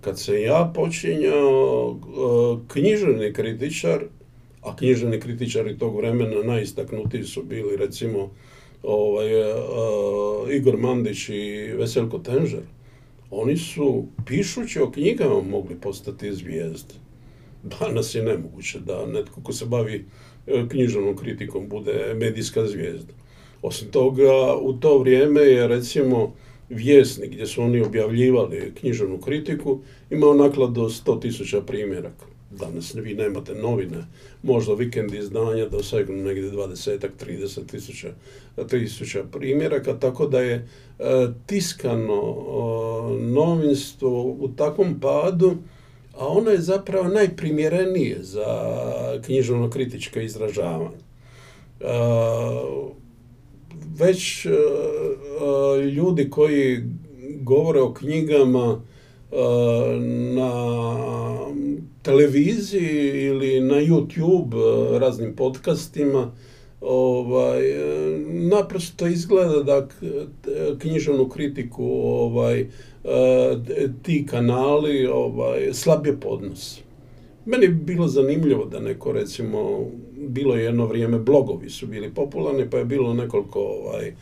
Kad 0.00 0.20
se 0.20 0.42
ja 0.42 0.72
počinjao, 0.74 1.96
e, 1.96 2.72
književni 2.72 3.32
kritičar, 3.32 4.04
a 4.62 4.76
književni 4.76 5.20
kritičari 5.20 5.78
tog 5.78 5.96
vremena 5.96 6.42
najistaknutiji 6.42 7.24
su 7.24 7.42
bili 7.42 7.76
recimo 7.76 8.30
ovaj, 8.82 9.40
e, 9.40 9.54
Igor 10.56 10.76
Mandić 10.76 11.28
i 11.28 11.72
Veselko 11.78 12.18
Tenžer, 12.18 12.62
oni 13.30 13.56
su, 13.56 14.06
pišući 14.26 14.80
o 14.80 14.90
knjigama, 14.90 15.40
mogli 15.42 15.74
postati 15.80 16.34
zvijezde. 16.34 16.94
Danas 17.62 18.14
je 18.14 18.22
nemoguće 18.22 18.80
da 18.80 19.06
netko 19.06 19.40
ko 19.42 19.52
se 19.52 19.66
bavi 19.66 20.04
književnom 20.70 21.16
kritikom 21.16 21.68
bude 21.68 22.14
medijska 22.14 22.66
zvijezda. 22.66 23.12
Osim 23.62 23.88
toga, 23.90 24.56
u 24.60 24.72
to 24.72 24.98
vrijeme 24.98 25.40
je 25.40 25.68
recimo 25.68 26.34
vjesnik 26.68 27.30
gdje 27.30 27.46
su 27.46 27.62
oni 27.62 27.80
objavljivali 27.80 28.72
književnu 28.80 29.18
kritiku 29.18 29.80
imao 30.10 30.34
nakladu 30.34 30.80
100.000 30.80 31.62
primjeraka. 31.66 32.24
Danas 32.50 32.94
vi 32.94 33.14
nemate 33.14 33.54
novine, 33.54 34.06
možda 34.42 34.74
vikend 34.74 35.14
izdanja 35.14 35.68
dosegnu 35.68 36.16
negdje 36.16 36.50
20 36.50 37.08
30 37.26 37.66
tisuća, 37.66 38.08
tisuća 38.70 39.24
primjeraka, 39.32 39.98
tako 39.98 40.26
da 40.26 40.40
je 40.40 40.54
e, 40.54 40.64
tiskano 41.46 42.36
novinstvo 43.20 44.22
u 44.22 44.48
takvom 44.56 45.00
padu, 45.00 45.56
a 46.18 46.26
ono 46.28 46.50
je 46.50 46.60
zapravo 46.60 47.08
najprimjerenije 47.08 48.18
za 48.22 48.46
književno-kritičko 49.26 50.20
izražavanje. 50.20 50.96
E, 51.80 51.84
već 53.98 54.46
e, 54.46 54.50
ljudi 55.82 56.30
koji 56.30 56.82
govore 57.40 57.80
o 57.80 57.94
knjigama 57.94 58.80
na 60.34 60.50
televiziji 62.02 63.24
ili 63.24 63.60
na 63.60 63.74
YouTube 63.74 64.54
e, 64.54 64.98
raznim 64.98 65.36
podcastima 65.36 66.32
ovaj, 66.84 67.70
e, 67.70 68.18
naprosto 68.28 69.06
izgleda 69.06 69.62
da 69.62 69.88
književnu 70.78 71.28
kritiku 71.28 71.84
ovaj, 72.02 72.60
e, 72.60 72.68
ti 74.02 74.26
kanali 74.30 75.06
ovaj, 75.06 75.72
slabije 75.72 76.20
podnose. 76.20 76.80
Meni 77.46 77.68
bi 77.68 77.84
bilo 77.94 78.08
zanimljivo 78.08 78.64
da 78.64 78.80
neko 78.80 79.12
recimo, 79.12 79.90
bilo 80.16 80.54
je 80.54 80.64
jedno 80.64 80.86
vrijeme 80.86 81.18
blogovi 81.18 81.70
su 81.70 81.86
bili 81.86 82.14
popularni, 82.14 82.70
pa 82.70 82.78
je 82.78 82.84
bilo 82.84 83.14
nekoliko 83.14 83.60
ovaj, 83.60 84.14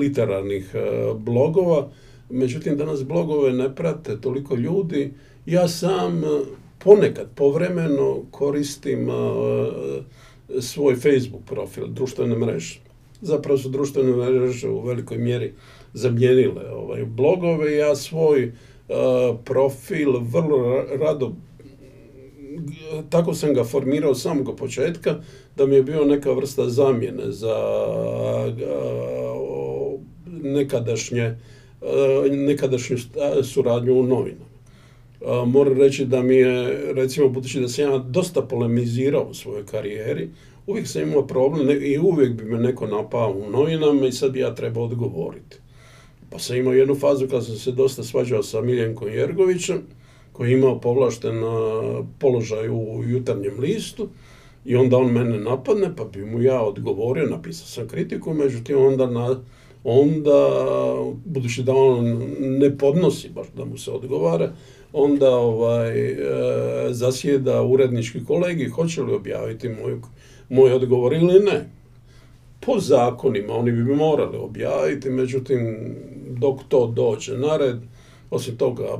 literarnih 0.00 0.74
blogova, 1.16 1.88
međutim 2.30 2.76
danas 2.76 3.04
blogove 3.04 3.52
ne 3.52 3.74
prate 3.74 4.20
toliko 4.20 4.54
ljudi. 4.54 5.12
Ja 5.46 5.68
sam 5.68 6.22
ponekad, 6.78 7.26
povremeno 7.34 8.22
koristim 8.30 9.08
svoj 10.60 10.96
Facebook 10.96 11.44
profil, 11.46 11.86
društvene 11.86 12.36
mreže. 12.36 12.80
Zapravo 13.20 13.58
su 13.58 13.68
društvene 13.68 14.12
mreže 14.12 14.68
u 14.68 14.80
velikoj 14.80 15.18
mjeri 15.18 15.52
zamijenile 15.92 16.70
ovaj, 16.70 17.04
blogove. 17.04 17.76
Ja 17.76 17.94
svoj 17.96 18.52
profil 19.44 20.12
vrlo 20.20 20.84
rado 21.00 21.32
tako 23.10 23.34
sam 23.34 23.54
ga 23.54 23.64
formirao 23.64 24.14
samog 24.14 24.56
početka 24.56 25.14
da 25.56 25.66
mi 25.66 25.74
je 25.74 25.82
bio 25.82 26.04
neka 26.04 26.32
vrsta 26.32 26.68
zamjene 26.68 27.32
za 27.32 27.56
nekadašnje 30.26 31.36
nekadašnju 32.30 32.96
suradnju 33.42 33.94
u 33.94 34.02
novinama 34.02 34.51
moram 35.46 35.78
reći 35.78 36.04
da 36.04 36.22
mi 36.22 36.34
je, 36.34 36.80
recimo, 36.92 37.28
budući 37.28 37.60
da 37.60 37.68
sam 37.68 37.84
ja 37.84 37.98
dosta 37.98 38.42
polemizirao 38.42 39.22
u 39.30 39.34
svojoj 39.34 39.66
karijeri, 39.66 40.28
uvijek 40.66 40.88
sam 40.88 41.02
imao 41.02 41.26
problem 41.26 41.82
i 41.82 41.98
uvijek 41.98 42.32
bi 42.32 42.44
me 42.44 42.58
neko 42.58 42.86
napao 42.86 43.32
u 43.32 43.50
novinama 43.50 44.06
i 44.06 44.12
sad 44.12 44.32
bi 44.32 44.40
ja 44.40 44.54
trebao 44.54 44.84
odgovoriti. 44.84 45.56
Pa 46.30 46.38
sam 46.38 46.56
imao 46.56 46.72
jednu 46.72 46.94
fazu 46.94 47.28
kad 47.28 47.46
sam 47.46 47.56
se 47.56 47.72
dosta 47.72 48.02
svađao 48.02 48.42
sa 48.42 48.60
Miljenkom 48.60 49.08
Jergovićem, 49.08 49.82
koji 50.32 50.50
je 50.50 50.58
imao 50.58 50.80
povlašten 50.80 51.34
položaj 52.18 52.68
u 52.68 53.02
jutarnjem 53.06 53.60
listu 53.60 54.08
i 54.64 54.76
onda 54.76 54.96
on 54.96 55.12
mene 55.12 55.38
napadne, 55.38 55.96
pa 55.96 56.04
bi 56.04 56.24
mu 56.24 56.42
ja 56.42 56.62
odgovorio, 56.62 57.26
napisao 57.26 57.66
sam 57.66 57.88
kritiku, 57.88 58.34
međutim 58.34 58.78
onda, 58.78 59.06
na, 59.06 59.40
onda 59.84 60.48
budući 61.24 61.62
da 61.62 61.74
on 61.74 62.22
ne 62.38 62.78
podnosi 62.78 63.28
baš 63.28 63.46
da 63.56 63.64
mu 63.64 63.78
se 63.78 63.90
odgovara, 63.90 64.52
onda 64.92 65.30
ovaj, 65.30 66.10
e, 66.10 66.16
zasjeda 66.90 67.62
urednički 67.62 68.24
kolegi, 68.24 68.68
hoće 68.68 69.02
li 69.02 69.14
objaviti 69.14 69.68
moj, 69.68 69.96
moj 70.48 70.72
odgovor 70.72 71.12
ili 71.12 71.40
ne. 71.40 71.70
Po 72.60 72.78
zakonima 72.80 73.54
oni 73.54 73.72
bi 73.72 73.82
morali 73.82 74.36
objaviti, 74.38 75.10
međutim 75.10 75.94
dok 76.28 76.60
to 76.68 76.86
dođe 76.86 77.38
na 77.38 77.56
red, 77.56 77.76
osim 78.30 78.56
toga 78.56 78.98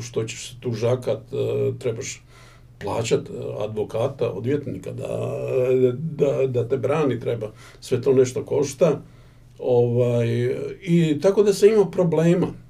što 0.00 0.24
ćeš 0.24 0.50
se 0.50 0.56
tužakat, 0.60 1.20
e, 1.32 1.72
trebaš 1.78 2.22
plaćat 2.78 3.30
advokata, 3.60 4.30
odvjetnika 4.30 4.92
da, 4.92 5.30
da, 5.92 6.46
da 6.46 6.68
te 6.68 6.76
brani, 6.76 7.20
treba, 7.20 7.52
sve 7.80 8.02
to 8.02 8.12
nešto 8.12 8.44
košta. 8.44 9.02
Ovaj, 9.58 10.28
I 10.82 11.20
tako 11.22 11.42
da 11.42 11.52
se 11.52 11.68
ima 11.68 11.90
problema 11.90 12.63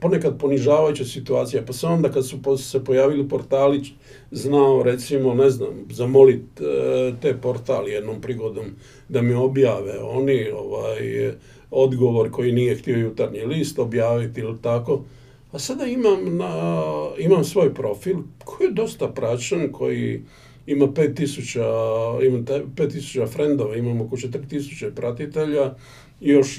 ponekad 0.00 0.38
ponižavajuća 0.38 1.04
situacija, 1.04 1.62
pa 1.66 1.72
sam 1.72 1.92
onda 1.92 2.10
kad 2.10 2.26
su 2.26 2.56
se 2.58 2.84
pojavili 2.84 3.28
portali 3.28 3.82
znao 4.30 4.82
recimo, 4.82 5.34
ne 5.34 5.50
znam, 5.50 5.86
zamolit 5.90 6.60
e, 6.60 7.12
te 7.22 7.36
portali 7.40 7.92
jednom 7.92 8.20
prigodom 8.20 8.64
da 9.08 9.22
mi 9.22 9.34
objave 9.34 9.98
oni 10.02 10.50
ovaj, 10.50 11.32
odgovor 11.70 12.30
koji 12.30 12.52
nije 12.52 12.76
htio 12.76 12.98
jutarnji 12.98 13.40
list 13.40 13.78
objaviti 13.78 14.40
ili 14.40 14.58
tako. 14.62 15.04
A 15.52 15.58
sada 15.58 15.86
imam, 15.86 16.36
na, 16.36 16.82
imam 17.18 17.44
svoj 17.44 17.74
profil 17.74 18.16
koji 18.44 18.66
je 18.66 18.72
dosta 18.72 19.08
praćen, 19.08 19.72
koji 19.72 20.22
ima 20.66 20.86
5000, 20.86 22.26
ima 22.26 22.38
5000 22.38 23.28
frendova, 23.28 23.76
imam 23.76 24.00
oko 24.00 24.16
4000 24.16 24.94
pratitelja, 24.94 25.74
još 26.22 26.58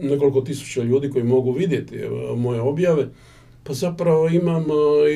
nekoliko 0.00 0.40
tisuća 0.40 0.82
ljudi 0.82 1.10
koji 1.10 1.24
mogu 1.24 1.52
vidjeti 1.52 1.98
moje 2.36 2.60
objave, 2.60 3.08
pa 3.64 3.72
zapravo 3.72 4.28
imam 4.28 4.64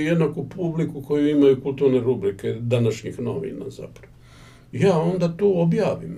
jednaku 0.06 0.46
publiku 0.48 1.02
koju 1.02 1.28
imaju 1.28 1.60
kulturne 1.62 2.00
rubrike 2.00 2.56
današnjih 2.60 3.20
novina 3.20 3.70
zapravo. 3.70 4.12
Ja 4.72 4.98
onda 4.98 5.36
tu 5.36 5.60
objavim 5.60 6.16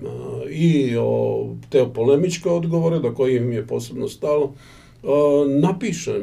i 0.51 0.91
te 1.69 1.85
polemičke 1.93 2.49
odgovore 2.49 2.99
do 2.99 3.13
kojih 3.13 3.41
mi 3.41 3.55
je 3.55 3.67
posebno 3.67 4.07
stalo, 4.07 4.53
napišem 5.61 6.21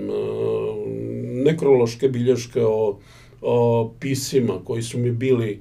nekrološke 1.45 2.09
bilješke 2.09 2.65
o, 2.65 2.99
o 3.43 3.91
pisima 4.01 4.55
koji 4.65 4.83
su 4.83 4.99
mi 4.99 5.11
bili 5.11 5.61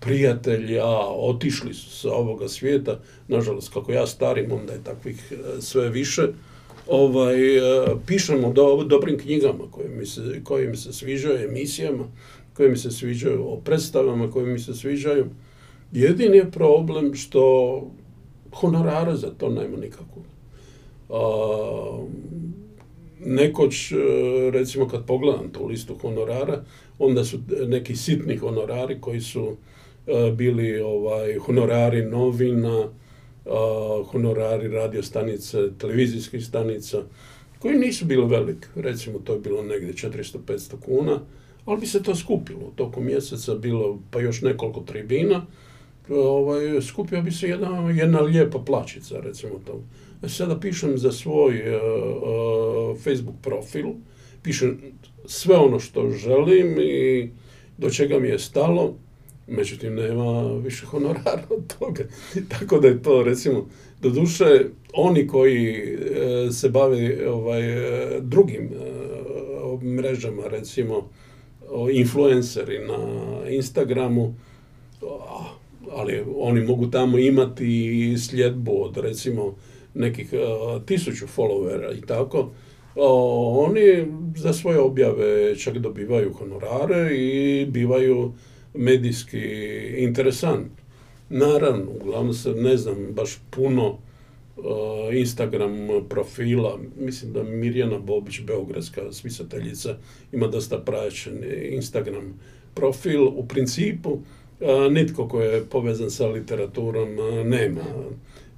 prijatelji, 0.00 0.78
a 0.78 1.14
otišli 1.16 1.74
su 1.74 1.90
sa 1.90 2.12
ovoga 2.12 2.48
svijeta, 2.48 2.98
nažalost 3.28 3.72
kako 3.72 3.92
ja 3.92 4.06
starim, 4.06 4.52
onda 4.52 4.72
je 4.72 4.84
takvih 4.84 5.32
e, 5.32 5.60
sve 5.60 5.88
više, 5.88 6.28
ovaj, 6.86 7.56
e, 7.58 7.86
pišemo 8.06 8.52
do, 8.52 8.84
dobrim 8.88 9.18
knjigama 9.18 9.64
koje 9.70 9.88
mi, 9.88 10.06
se, 10.06 10.40
koje 10.44 10.68
mi 10.68 10.76
se 10.76 10.92
sviđaju, 10.92 11.48
emisijama, 11.48 12.04
koje 12.54 12.68
mi 12.68 12.76
se 12.76 12.90
sviđaju, 12.90 13.44
o 13.48 13.56
predstavama 13.56 14.30
koje 14.30 14.46
mi 14.46 14.58
se 14.58 14.74
sviđaju. 14.74 15.26
Jedini 15.92 16.36
je 16.36 16.50
problem 16.50 17.14
što 17.14 17.82
honorara 18.54 19.16
za 19.16 19.30
to 19.30 19.48
nema 19.48 19.76
nikakvog. 19.76 20.24
nekoć, 23.20 23.92
e, 23.92 23.96
recimo 24.50 24.88
kad 24.88 25.06
pogledam 25.06 25.52
tu 25.52 25.66
listu 25.66 25.94
honorara, 25.94 26.64
onda 26.98 27.24
su 27.24 27.38
neki 27.66 27.96
sitni 27.96 28.36
honorari 28.36 29.00
koji 29.00 29.20
su 29.20 29.56
bili 30.36 30.80
ovaj, 30.80 31.38
honorari 31.38 32.04
novina, 32.04 32.88
e, 33.46 33.50
honorari 34.10 34.68
radio 34.68 35.02
stanice, 35.02 35.58
televizijskih 35.78 36.46
stanica, 36.46 37.02
koji 37.58 37.78
nisu 37.78 38.04
bili 38.04 38.26
veliki. 38.26 38.66
Recimo, 38.74 39.18
to 39.18 39.32
je 39.32 39.40
bilo 39.40 39.62
negdje 39.62 39.92
400-500 39.92 40.80
kuna, 40.84 41.20
ali 41.64 41.80
bi 41.80 41.86
se 41.86 42.02
to 42.02 42.14
skupilo. 42.14 42.72
Tokom 42.76 43.04
mjeseca 43.04 43.54
bilo 43.54 43.98
pa 44.10 44.20
još 44.20 44.42
nekoliko 44.42 44.80
tribina, 44.80 45.46
ovaj, 46.08 46.80
skupio 46.80 47.22
bi 47.22 47.30
se 47.30 47.48
jedna, 47.48 47.90
jedna 47.90 48.20
lijepa 48.20 48.58
plaćica, 48.58 49.20
recimo 49.20 49.60
to. 49.66 49.82
E, 50.22 50.28
sada 50.28 50.60
pišem 50.60 50.98
za 50.98 51.12
svoj 51.12 51.54
uh, 51.54 52.98
Facebook 52.98 53.36
profil, 53.42 53.86
pišem 54.42 54.80
sve 55.26 55.56
ono 55.56 55.80
što 55.80 56.10
želim 56.10 56.76
i 56.80 57.30
do 57.78 57.90
čega 57.90 58.18
mi 58.18 58.28
je 58.28 58.38
stalo, 58.38 58.94
međutim 59.50 59.94
nema 59.94 60.52
više 60.64 60.86
honorara 60.86 61.42
od 61.50 61.78
toga. 61.78 62.04
Tako 62.58 62.78
da 62.78 62.88
je 62.88 63.02
to 63.02 63.22
recimo, 63.22 63.68
doduše 64.02 64.64
oni 64.92 65.26
koji 65.26 65.66
e, 65.66 66.52
se 66.52 66.68
bave 66.68 67.30
ovaj, 67.30 67.62
drugim 68.20 68.70
e, 68.72 69.86
mrežama, 69.86 70.42
recimo 70.46 71.08
influenceri 71.92 72.78
na 72.78 72.98
Instagramu, 73.50 74.34
ali 75.90 76.24
oni 76.36 76.60
mogu 76.60 76.86
tamo 76.86 77.18
imati 77.18 78.14
sljedbu 78.18 78.84
od 78.84 78.96
recimo 78.96 79.56
nekih 79.94 80.32
e, 80.32 80.38
tisuću 80.86 81.26
followera 81.36 81.98
i 81.98 82.00
tako, 82.06 82.50
oni 82.94 84.06
za 84.36 84.52
svoje 84.52 84.78
objave 84.78 85.56
čak 85.56 85.78
dobivaju 85.78 86.32
honorare 86.32 87.16
i 87.16 87.66
bivaju 87.66 88.32
medijski 88.74 89.40
interesant. 89.96 90.72
Naravno, 91.28 91.90
uglavnom 91.90 92.34
se 92.34 92.50
ne 92.50 92.76
znam 92.76 92.96
baš 93.10 93.38
puno 93.50 93.88
uh, 93.88 95.14
Instagram 95.14 95.88
profila, 96.08 96.78
mislim 96.98 97.32
da 97.32 97.42
Mirjana 97.42 97.98
Bobić, 97.98 98.40
beogradska 98.40 99.12
spisateljica, 99.12 99.96
ima 100.32 100.46
dosta 100.46 100.78
praćen 100.78 101.44
Instagram 101.70 102.40
profil. 102.74 103.28
U 103.28 103.46
principu, 103.48 104.10
uh, 104.10 104.92
nitko 104.92 105.28
ko 105.28 105.40
je 105.40 105.64
povezan 105.64 106.10
sa 106.10 106.26
literaturom 106.26 107.18
uh, 107.18 107.46
nema 107.46 107.84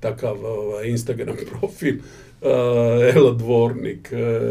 takav 0.00 0.44
ovaj, 0.44 0.88
Instagram 0.88 1.36
profil. 1.50 1.94
Ela 3.14 3.32
Dvornik, 3.32 4.08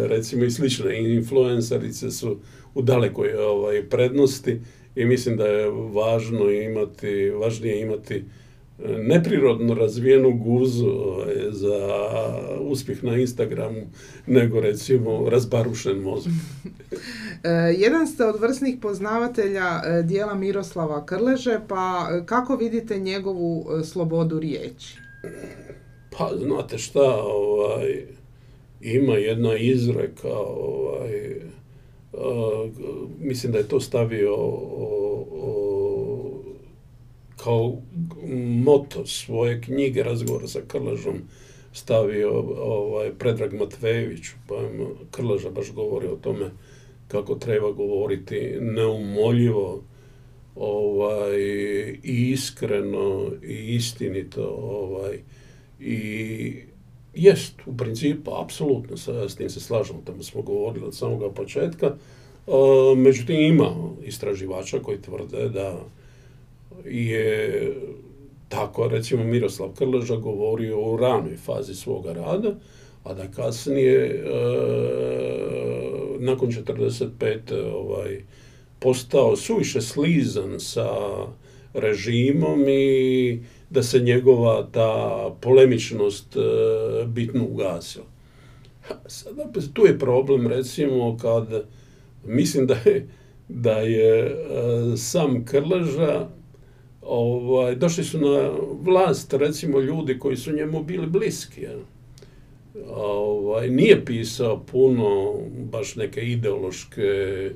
recimo 0.07 0.43
i 0.43 0.51
slične 0.51 1.13
influencerice 1.15 2.11
su 2.11 2.37
u 2.73 2.81
dalekoj 2.81 3.33
ovaj, 3.33 3.83
prednosti 3.89 4.59
i 4.95 5.05
mislim 5.05 5.37
da 5.37 5.45
je 5.47 5.69
važno 5.69 6.49
imati, 6.49 7.29
važnije 7.29 7.81
imati 7.81 8.15
e, 8.15 8.23
neprirodno 8.97 9.73
razvijenu 9.73 10.31
guzu 10.37 10.89
ovaj, 10.89 11.35
za 11.51 11.77
uspjeh 12.59 13.03
na 13.03 13.17
Instagramu 13.17 13.81
nego 14.27 14.59
recimo 14.59 15.29
razbarušen 15.29 15.97
mozak. 15.97 16.33
E, 17.43 17.49
jedan 17.77 18.07
ste 18.07 18.25
od 18.25 18.41
vrsnih 18.41 18.75
poznavatelja 18.81 19.81
e, 19.85 20.03
dijela 20.03 20.35
Miroslava 20.35 21.05
Krleže, 21.05 21.59
pa 21.67 22.07
kako 22.25 22.55
vidite 22.55 22.99
njegovu 22.99 23.65
slobodu 23.83 24.39
riječi? 24.39 24.97
Pa 26.17 26.31
znate 26.37 26.77
šta, 26.77 27.23
ovaj, 27.23 28.05
ima 28.81 29.13
jedna 29.13 29.57
izreka, 29.57 30.33
ovaj, 30.37 31.41
mislim 33.19 33.51
da 33.51 33.57
je 33.57 33.67
to 33.67 33.79
stavio 33.79 34.35
kao 37.43 37.77
moto 38.63 39.05
svoje 39.05 39.61
knjige 39.61 40.03
razgovora 40.03 40.47
sa 40.47 40.59
Krlažom 40.67 41.21
stavio 41.73 42.31
ovaj, 42.57 43.11
Predrag 43.19 43.53
Matvejević, 43.53 44.21
pa 44.47 44.55
Krlaža 45.11 45.49
baš 45.49 45.71
govori 45.71 46.07
o 46.07 46.15
tome 46.15 46.51
kako 47.07 47.35
treba 47.35 47.71
govoriti 47.71 48.57
neumoljivo 48.61 49.83
ovaj, 50.55 51.39
i 52.03 52.31
iskreno 52.31 53.31
i 53.43 53.75
istinito 53.75 54.47
ovaj, 54.61 55.19
i 55.79 56.70
Jest, 57.13 57.53
u 57.65 57.77
principu, 57.77 58.31
apsolutno, 58.35 58.97
s 59.27 59.35
tim 59.35 59.49
se 59.49 59.59
slažemo, 59.59 60.01
tamo 60.05 60.23
smo 60.23 60.41
govorili 60.41 60.85
od 60.85 60.95
samoga 60.95 61.29
početka. 61.29 61.87
E, 61.87 62.51
međutim, 62.95 63.39
ima 63.39 63.75
istraživača 64.03 64.79
koji 64.79 65.01
tvrde 65.01 65.49
da 65.49 65.79
je 66.85 67.75
tako, 68.49 68.87
recimo, 68.87 69.23
Miroslav 69.23 69.69
Krleža 69.77 70.15
govorio 70.15 70.79
u 70.81 70.97
ranoj 70.97 71.37
fazi 71.37 71.75
svoga 71.75 72.13
rada, 72.13 72.55
a 73.03 73.13
da 73.13 73.27
kasnije, 73.31 73.95
e, 73.95 74.21
nakon 76.19 76.49
45. 76.49 77.39
ovaj, 77.73 78.23
postao 78.79 79.35
suviše 79.35 79.81
slizan 79.81 80.59
sa 80.59 80.89
režimom 81.73 82.65
i 82.67 83.39
da 83.71 83.83
se 83.83 83.99
njegova 83.99 84.67
ta 84.71 85.35
polemičnost 85.41 86.35
e, 86.35 86.39
bitno 87.05 87.45
ugasila. 87.45 88.05
Sada, 89.07 89.43
tu 89.73 89.85
je 89.85 89.99
problem 89.99 90.47
recimo 90.47 91.17
kad 91.17 91.65
mislim 92.25 92.67
da 92.67 92.75
je, 92.85 93.07
da 93.47 93.71
je 93.71 94.25
e, 94.25 94.97
sam 94.97 95.45
Krleža 95.45 96.27
ovaj, 97.01 97.75
došli 97.75 98.03
su 98.03 98.19
na 98.19 98.51
vlast 98.81 99.33
recimo 99.33 99.79
ljudi 99.79 100.19
koji 100.19 100.37
su 100.37 100.55
njemu 100.55 100.83
bili 100.83 101.07
bliski. 101.07 101.67
Ovaj, 102.95 103.69
nije 103.69 104.05
pisao 104.05 104.63
puno 104.71 105.33
baš 105.71 105.95
neke 105.95 106.21
ideološke 106.21 107.51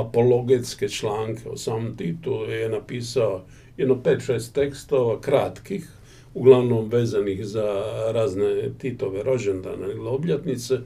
apologetske 0.00 0.88
članke 0.88 1.48
o 1.48 1.56
samom 1.56 1.96
Titu 1.96 2.32
je 2.32 2.68
napisao 2.68 3.44
jedno 3.76 4.02
pet, 4.02 4.22
šest 4.26 4.54
tekstova 4.54 5.20
kratkih, 5.20 5.88
uglavnom 6.34 6.88
vezanih 6.88 7.46
za 7.46 7.82
razne 8.12 8.70
Titove 8.78 9.22
rođendane 9.22 9.90
ili 9.90 10.08
obljetnice. 10.08 10.78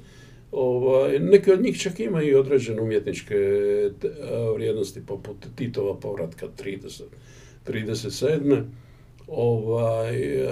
Ovaj, 0.52 1.18
neke 1.18 1.52
od 1.52 1.62
njih 1.62 1.78
čak 1.80 2.00
imaju 2.00 2.28
i 2.28 2.34
određene 2.34 2.82
umjetničke 2.82 3.36
vrijednosti, 4.54 5.00
poput 5.06 5.36
Titova 5.56 5.94
povratka 5.96 6.46
30, 6.64 7.02
37. 7.66 8.62
Ovaj, 9.28 10.44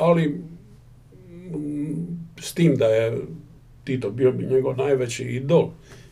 ali 0.00 0.40
s 2.40 2.54
tim 2.54 2.76
da 2.76 2.86
je 2.86 3.18
Tito 3.84 4.10
bio 4.10 4.32
bi 4.32 4.46
njegov 4.46 4.76
najveći 4.76 5.24
idol, 5.24 5.70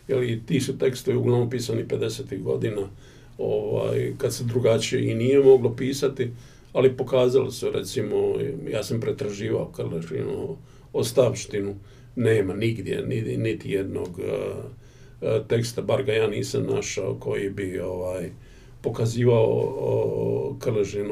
jer 0.09 0.40
ti 0.46 0.61
su 0.61 0.78
tekstovi 0.78 1.16
uglavnom 1.16 1.50
pisani 1.50 1.85
50. 1.85 2.42
godina, 2.42 2.88
ovaj, 3.38 4.12
kad 4.18 4.35
se 4.35 4.44
drugačije 4.44 5.11
i 5.11 5.14
nije 5.14 5.38
moglo 5.38 5.77
pisati, 5.77 6.31
ali 6.72 6.96
pokazalo 6.96 7.51
se, 7.51 7.70
recimo, 7.70 8.16
ja 8.70 8.83
sam 8.83 9.01
pretraživao 9.01 9.72
Krlešinu 9.77 10.57
ostavštinu, 10.92 11.74
nema 12.16 12.55
nigdje, 12.55 13.03
niti, 13.38 13.70
jednog 13.70 14.09
uh, 14.09 15.46
teksta, 15.48 15.83
bar 15.83 16.03
ga 16.03 16.12
ja 16.12 16.27
nisam 16.27 16.66
našao, 16.66 17.14
koji 17.14 17.51
bi 17.51 17.81
ovaj, 17.81 18.31
pokazivao 18.81 20.57
Krležin 20.61 21.11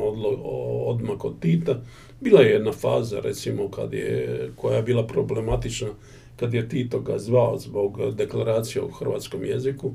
odmak 0.86 1.24
od 1.24 1.40
Tita. 1.40 1.80
Bila 2.20 2.40
je 2.40 2.50
jedna 2.50 2.72
faza, 2.72 3.20
recimo, 3.20 3.70
kad 3.70 3.92
je, 3.92 4.50
koja 4.56 4.76
je 4.76 4.82
bila 4.82 5.06
problematična, 5.06 5.88
kad 6.36 6.54
je 6.54 6.68
Tito 6.68 7.00
ga 7.00 7.18
zvao 7.18 7.58
zbog 7.58 8.14
deklaracije 8.14 8.82
u 8.82 8.90
hrvatskom 8.90 9.44
jeziku, 9.44 9.92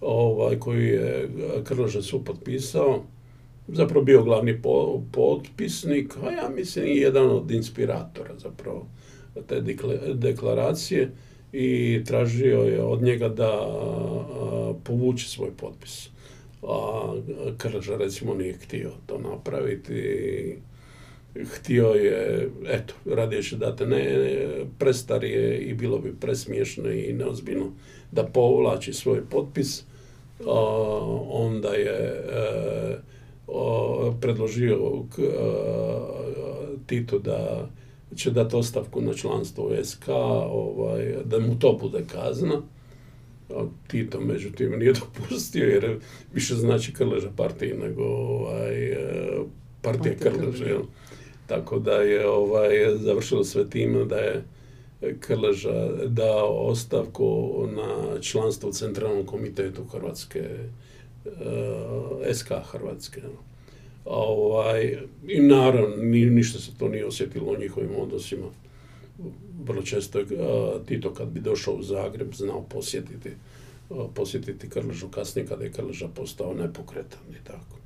ovaj, 0.00 0.58
koji 0.58 0.86
je 0.86 1.28
Krloža 1.64 2.02
su 2.02 2.24
potpisao, 2.24 3.02
zapravo 3.68 4.04
bio 4.04 4.22
glavni 4.22 4.62
potpisnik, 5.12 6.16
a 6.24 6.30
ja 6.30 6.48
mislim 6.48 6.86
i 6.86 6.96
jedan 6.96 7.30
od 7.30 7.50
inspiratora 7.50 8.38
zapravo 8.38 8.86
te 9.46 9.62
deklaracije 10.14 11.10
i 11.52 12.00
tražio 12.06 12.58
je 12.58 12.82
od 12.82 13.02
njega 13.02 13.28
da 13.28 13.52
povuče 14.84 15.28
svoj 15.28 15.50
potpis. 15.56 16.08
A 16.62 17.12
Krleža 17.58 17.96
recimo 17.96 18.34
nije 18.34 18.52
htio 18.52 18.90
to 19.06 19.18
napraviti 19.18 20.56
htio 21.44 21.86
je, 21.86 22.48
eto, 22.66 22.94
radije 23.04 23.42
će 23.42 23.56
date 23.56 23.86
ne, 23.86 24.30
prestar 24.78 25.24
je 25.24 25.58
i 25.58 25.74
bilo 25.74 25.98
bi 25.98 26.14
presmiješno 26.20 26.90
i 26.90 27.12
neozbiljno 27.12 27.72
da 28.12 28.24
povlači 28.24 28.92
svoj 28.92 29.20
potpis, 29.30 29.84
onda 31.30 31.68
je 31.68 32.24
e, 32.30 32.96
predložio 34.20 35.04
e, 35.18 35.22
Tito 36.86 37.18
da 37.18 37.68
će 38.16 38.30
dati 38.30 38.56
ostavku 38.56 39.00
na 39.00 39.14
članstvo 39.14 39.64
u 39.64 39.84
SK, 39.84 40.08
ovaj, 40.50 41.14
da 41.24 41.38
mu 41.38 41.58
to 41.58 41.78
bude 41.80 42.04
kazna. 42.12 42.62
Tito, 43.86 44.20
međutim, 44.20 44.78
nije 44.78 44.92
dopustio 45.00 45.66
jer 45.66 45.98
više 46.34 46.54
znači 46.54 46.94
Krleža 46.94 47.30
partiji 47.36 47.72
nego 47.72 48.02
ovaj, 48.04 48.92
e, 48.92 48.98
partija 49.82 50.14
Krleža. 50.14 50.78
Tako 51.46 51.78
da 51.78 51.92
je 51.92 52.28
ovaj, 52.28 52.96
završilo 52.96 53.44
sve 53.44 53.70
tim 53.70 54.08
da 54.08 54.16
je 54.16 54.44
Krleža 55.20 55.88
dao 56.06 56.48
ostavku 56.48 57.52
na 57.66 58.20
članstvo 58.20 58.68
u 58.68 58.72
Centralnom 58.72 59.26
komitetu 59.26 59.84
Hrvatske, 59.84 60.38
eh, 61.24 62.34
SK 62.34 62.52
Hrvatske. 62.72 63.22
Ovaj, 64.04 64.98
I 65.28 65.40
naravno, 65.40 65.96
ništa 66.30 66.58
se 66.58 66.70
to 66.78 66.88
nije 66.88 67.06
osjetilo 67.06 67.52
u 67.52 67.58
njihovim 67.60 67.90
odnosima. 67.98 68.46
Vrlo 69.64 69.82
često 69.82 70.18
je 70.18 70.24
eh, 70.24 70.86
Tito 70.86 71.14
kad 71.14 71.28
bi 71.28 71.40
došao 71.40 71.74
u 71.74 71.82
Zagreb 71.82 72.34
znao 72.34 72.62
posjetiti, 72.62 73.28
eh, 73.28 73.94
posjetiti 74.14 74.70
Krležu 74.70 75.08
kasnije 75.08 75.46
kada 75.46 75.64
je 75.64 75.72
Krleža 75.72 76.08
postao 76.08 76.54
nepokretan 76.54 77.20
i 77.30 77.44
tako. 77.44 77.76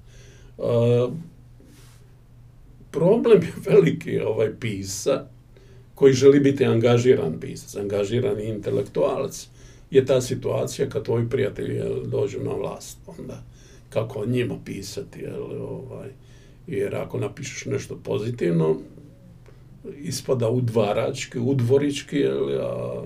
Problem 2.90 3.42
je 3.42 3.52
veliki 3.70 4.20
ovaj 4.20 4.50
pisa, 4.60 5.26
koji 6.00 6.12
želi 6.12 6.40
biti 6.40 6.64
angažiran 6.64 7.40
pisac, 7.40 7.76
angažiran 7.76 8.40
intelektualac, 8.40 9.48
je 9.90 10.06
ta 10.06 10.20
situacija 10.20 10.88
kad 10.88 11.04
tvoji 11.04 11.28
prijatelji 11.30 11.80
dođu 12.06 12.38
na 12.44 12.52
vlast, 12.52 12.98
onda 13.18 13.42
kako 13.88 14.18
o 14.18 14.26
njima 14.26 14.54
pisati, 14.64 15.20
jel, 15.20 15.42
ovaj, 15.62 16.08
jer 16.66 16.96
ako 16.96 17.18
napišeš 17.18 17.64
nešto 17.64 18.00
pozitivno, 18.04 18.76
ispada 20.02 20.48
udvarački, 20.48 21.38
udvorički, 21.38 22.16
jel, 22.16 22.60
a, 22.60 23.02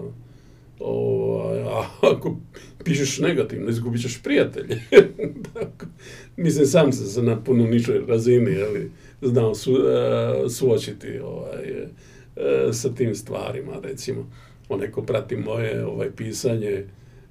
ovaj, 0.78 1.62
a 1.62 1.86
ako 2.00 2.36
pišeš 2.84 3.18
negativno, 3.18 3.70
izgubit 3.70 4.02
ćeš 4.02 4.22
prijatelje. 4.22 4.80
mislim, 6.36 6.66
sam 6.66 6.92
sam 6.92 7.06
se 7.06 7.22
na 7.22 7.44
puno 7.44 7.64
nižoj 7.64 8.02
razini, 8.08 8.62
ali 8.62 8.90
znao 9.22 9.54
su, 9.54 9.72
uh, 9.72 10.50
suočiti 10.50 11.18
ovaj, 11.18 11.86
uh, 12.36 12.74
sa 12.74 12.94
tim 12.94 13.14
stvarima, 13.14 13.72
recimo. 13.82 14.30
Onaj 14.68 14.90
ko 14.90 15.02
prati 15.02 15.36
moje 15.36 15.86
ovaj, 15.86 16.10
pisanje 16.10 16.84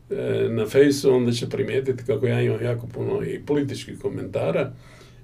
uh, 0.10 0.52
na 0.52 0.66
fejsu, 0.66 1.14
onda 1.14 1.32
će 1.32 1.50
primijetiti 1.50 2.04
kako 2.06 2.28
ja 2.28 2.42
imam 2.42 2.64
jako 2.64 2.88
puno 2.88 3.24
i 3.24 3.40
političkih 3.46 4.00
komentara, 4.00 4.74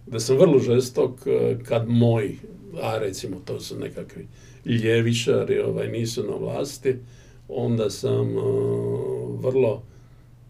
da 0.08 0.20
sam 0.20 0.38
vrlo 0.38 0.60
žestok 0.60 1.12
kad 1.63 1.88
moji, 1.88 2.38
a 2.82 2.98
recimo 2.98 3.42
to 3.46 3.60
su 3.60 3.80
nekakvi 3.80 4.28
ljevičari, 4.65 5.60
ovaj, 5.60 5.88
nisu 5.88 6.24
na 6.24 6.36
vlasti, 6.36 6.96
onda 7.48 7.89
sam 7.89 8.36
vrlo 9.39 9.84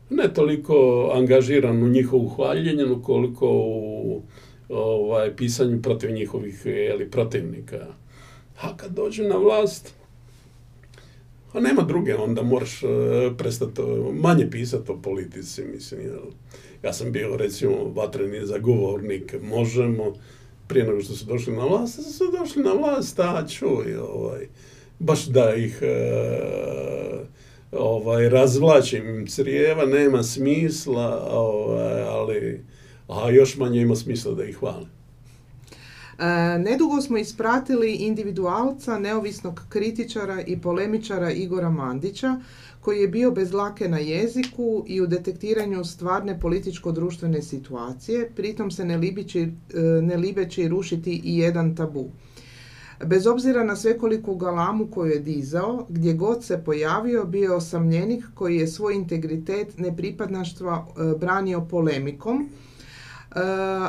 ne 0.09 0.33
toliko 0.33 1.09
angažiran 1.13 1.83
u 1.83 1.87
njihovu 1.87 2.27
hvaljenju, 2.27 3.01
koliko 3.03 3.47
u 3.51 4.21
ovaj, 4.69 5.35
pisanju 5.35 5.81
protiv 5.81 6.11
njihovih 6.11 6.65
jeli, 6.65 7.11
protivnika. 7.11 7.87
A 8.61 8.77
kad 8.77 8.91
dođu 8.91 9.23
na 9.23 9.37
vlast, 9.37 9.93
a 11.53 11.59
nema 11.59 11.81
druge, 11.81 12.15
onda 12.15 12.43
moraš 12.43 12.83
uh, 12.83 12.89
prestati 13.37 13.81
manje 14.13 14.49
pisati 14.51 14.91
o 14.91 15.01
politici, 15.01 15.63
mislim. 15.63 16.01
Jel? 16.01 16.25
Ja 16.83 16.93
sam 16.93 17.11
bio, 17.11 17.37
recimo, 17.37 17.91
vatreni 17.95 18.45
zagovornik, 18.45 19.35
možemo, 19.41 20.13
prije 20.67 20.85
nego 20.85 21.01
što 21.01 21.13
su 21.13 21.25
došli 21.25 21.55
na 21.55 21.65
vlast, 21.65 22.17
su 22.17 22.23
došli 22.39 22.63
na 22.63 22.73
vlast, 22.73 23.19
a 23.19 23.47
čuj, 23.47 23.95
ovaj, 23.95 24.47
baš 24.99 25.25
da 25.25 25.55
ih 25.55 25.79
uh, 25.81 27.27
ovaj, 27.71 28.29
razvlačim 28.29 29.27
crijeva, 29.27 29.85
nema 29.85 30.23
smisla, 30.23 31.27
ovaj, 31.31 32.01
ali 32.01 32.65
a 33.07 33.29
još 33.29 33.57
manje 33.57 33.81
ima 33.81 33.95
smisla 33.95 34.33
da 34.33 34.45
ih 34.45 34.57
hvale. 34.57 34.98
E, 36.19 36.59
nedugo 36.59 37.01
smo 37.01 37.17
ispratili 37.17 37.91
individualca, 37.91 38.99
neovisnog 38.99 39.61
kritičara 39.69 40.41
i 40.41 40.61
polemičara 40.61 41.31
Igora 41.31 41.69
Mandića, 41.69 42.39
koji 42.81 43.01
je 43.01 43.07
bio 43.07 43.31
bez 43.31 43.53
lake 43.53 43.87
na 43.87 43.97
jeziku 43.97 44.83
i 44.87 45.01
u 45.01 45.07
detektiranju 45.07 45.83
stvarne 45.83 46.39
političko-društvene 46.39 47.41
situacije, 47.41 48.31
pritom 48.35 48.71
se 48.71 48.85
ne, 48.85 48.97
libići, 48.97 49.41
e, 49.41 49.79
ne 49.81 50.17
libeći 50.17 50.67
rušiti 50.67 51.21
i 51.23 51.37
jedan 51.37 51.75
tabu. 51.75 52.09
Bez 53.05 53.27
obzira 53.27 53.63
na 53.63 53.75
svekoliku 53.75 54.35
galamu 54.35 54.87
koju 54.87 55.11
je 55.11 55.19
dizao, 55.19 55.85
gdje 55.89 56.13
god 56.13 56.43
se 56.43 56.61
pojavio 56.65 57.25
bio 57.25 57.55
osamljenik 57.55 58.25
koji 58.33 58.57
je 58.57 58.67
svoj 58.67 58.95
integritet 58.95 59.77
nepripadnaštva 59.77 60.87
e, 60.87 61.17
branio 61.17 61.61
polemikom, 61.61 62.49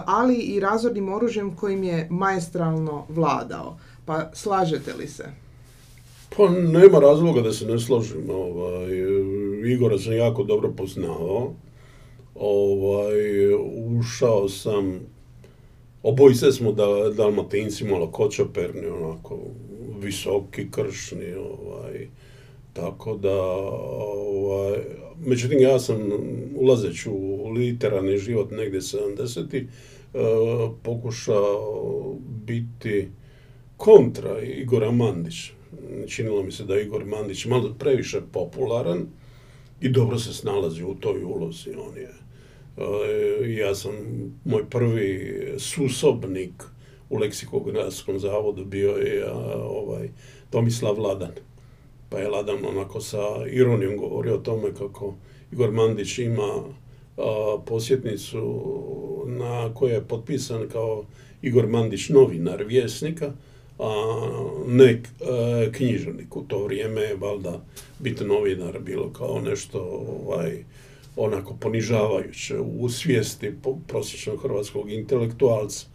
ali 0.06 0.34
i 0.36 0.60
razornim 0.60 1.12
oružjem 1.12 1.56
kojim 1.56 1.84
je 1.84 2.06
maestralno 2.10 3.06
vladao. 3.08 3.76
Pa 4.04 4.30
slažete 4.34 4.94
li 4.94 5.08
se? 5.08 5.24
Pa 6.36 6.48
nema 6.48 6.98
razloga 6.98 7.40
da 7.40 7.52
se 7.52 7.66
ne 7.66 7.78
složim. 7.78 8.30
Ovaj, 8.30 8.88
Igora 9.64 9.98
sam 9.98 10.12
jako 10.12 10.44
dobro 10.44 10.72
poznao. 10.76 11.52
Ovaj, 12.34 13.54
ušao 13.98 14.48
sam 14.48 15.00
Obojice 16.02 16.52
smo 16.52 16.72
da, 16.72 16.86
dalmatinci 17.16 17.84
malo 17.84 18.06
kočoperni, 18.06 18.86
onako 18.86 19.38
visoki, 20.02 20.70
kršni, 20.70 21.34
ovaj, 21.34 22.08
tako 22.72 23.16
da, 23.16 23.42
ovaj, 24.16 24.78
međutim 25.26 25.60
ja 25.60 25.78
sam 25.78 25.98
ulazeći 26.56 27.08
u 27.08 27.50
literarni 27.50 28.18
život 28.18 28.50
negdje 28.50 28.80
70 28.80 29.64
uh, 29.64 30.20
pokušao 30.82 32.16
biti 32.46 33.08
kontra 33.76 34.40
Igora 34.42 34.90
Mandića. 34.90 35.52
Činilo 36.08 36.42
mi 36.42 36.52
se 36.52 36.64
da 36.64 36.74
je 36.74 36.84
Igor 36.84 37.04
Mandić 37.04 37.46
malo 37.46 37.74
previše 37.78 38.20
popularan 38.32 39.06
i 39.80 39.88
dobro 39.88 40.18
se 40.18 40.32
snalazi 40.32 40.82
u 40.84 40.94
toj 40.94 41.22
ulozi. 41.22 41.70
On 41.70 41.96
je 41.96 42.20
E, 42.80 43.52
ja 43.54 43.74
sam, 43.74 43.92
moj 44.44 44.64
prvi 44.70 45.36
susobnik 45.58 46.52
u 47.10 47.16
leksikografskom 47.16 48.18
zavodu 48.18 48.64
bio 48.64 48.90
je 48.90 49.30
ovaj, 49.62 50.08
Tomislav 50.50 51.00
Ladan. 51.00 51.32
Pa 52.10 52.18
je 52.18 52.28
Ladan 52.28 52.64
onako 52.64 53.00
sa 53.00 53.46
ironijom 53.50 53.96
govorio 53.96 54.34
o 54.34 54.38
tome 54.38 54.74
kako 54.74 55.14
Igor 55.52 55.70
Mandić 55.70 56.18
ima 56.18 56.62
posjetnicu 57.66 58.64
na 59.26 59.74
kojoj 59.74 59.94
je 59.94 60.04
potpisan 60.08 60.68
kao 60.68 61.04
Igor 61.42 61.66
Mandić 61.66 62.08
novinar 62.08 62.64
vjesnika, 62.64 63.32
a 63.78 63.92
ne 64.66 64.90
e, 64.90 65.00
književnik. 65.72 66.36
U 66.36 66.42
to 66.42 66.64
vrijeme 66.64 67.00
je 67.00 67.16
valjda 67.16 67.64
biti 67.98 68.24
novinar 68.24 68.78
bilo 68.78 69.12
kao 69.12 69.40
nešto 69.40 70.04
ovaj, 70.24 70.64
onako 71.16 71.56
ponižavajuće 71.60 72.58
u 72.58 72.88
svijesti 72.88 73.52
prosječnog 73.86 74.42
hrvatskog 74.42 74.90
intelektualca. 74.90 75.86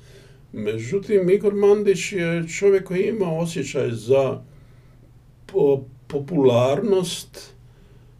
Međutim, 0.54 1.30
Igor 1.30 1.54
Mandić 1.54 2.12
je 2.12 2.48
čovjek 2.48 2.84
koji 2.84 3.04
ima 3.04 3.38
osjećaj 3.38 3.92
za 3.92 4.42
popularnost 6.16 7.54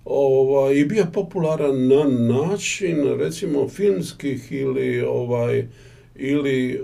ovaj, 0.06 0.76
i 0.76 0.86
bio 0.86 1.06
popularan 1.14 1.88
na 1.88 2.04
način, 2.04 3.20
recimo, 3.20 3.68
filmskih 3.68 4.52
ili 4.52 5.02
ovaj, 5.02 5.68
ili 6.16 6.82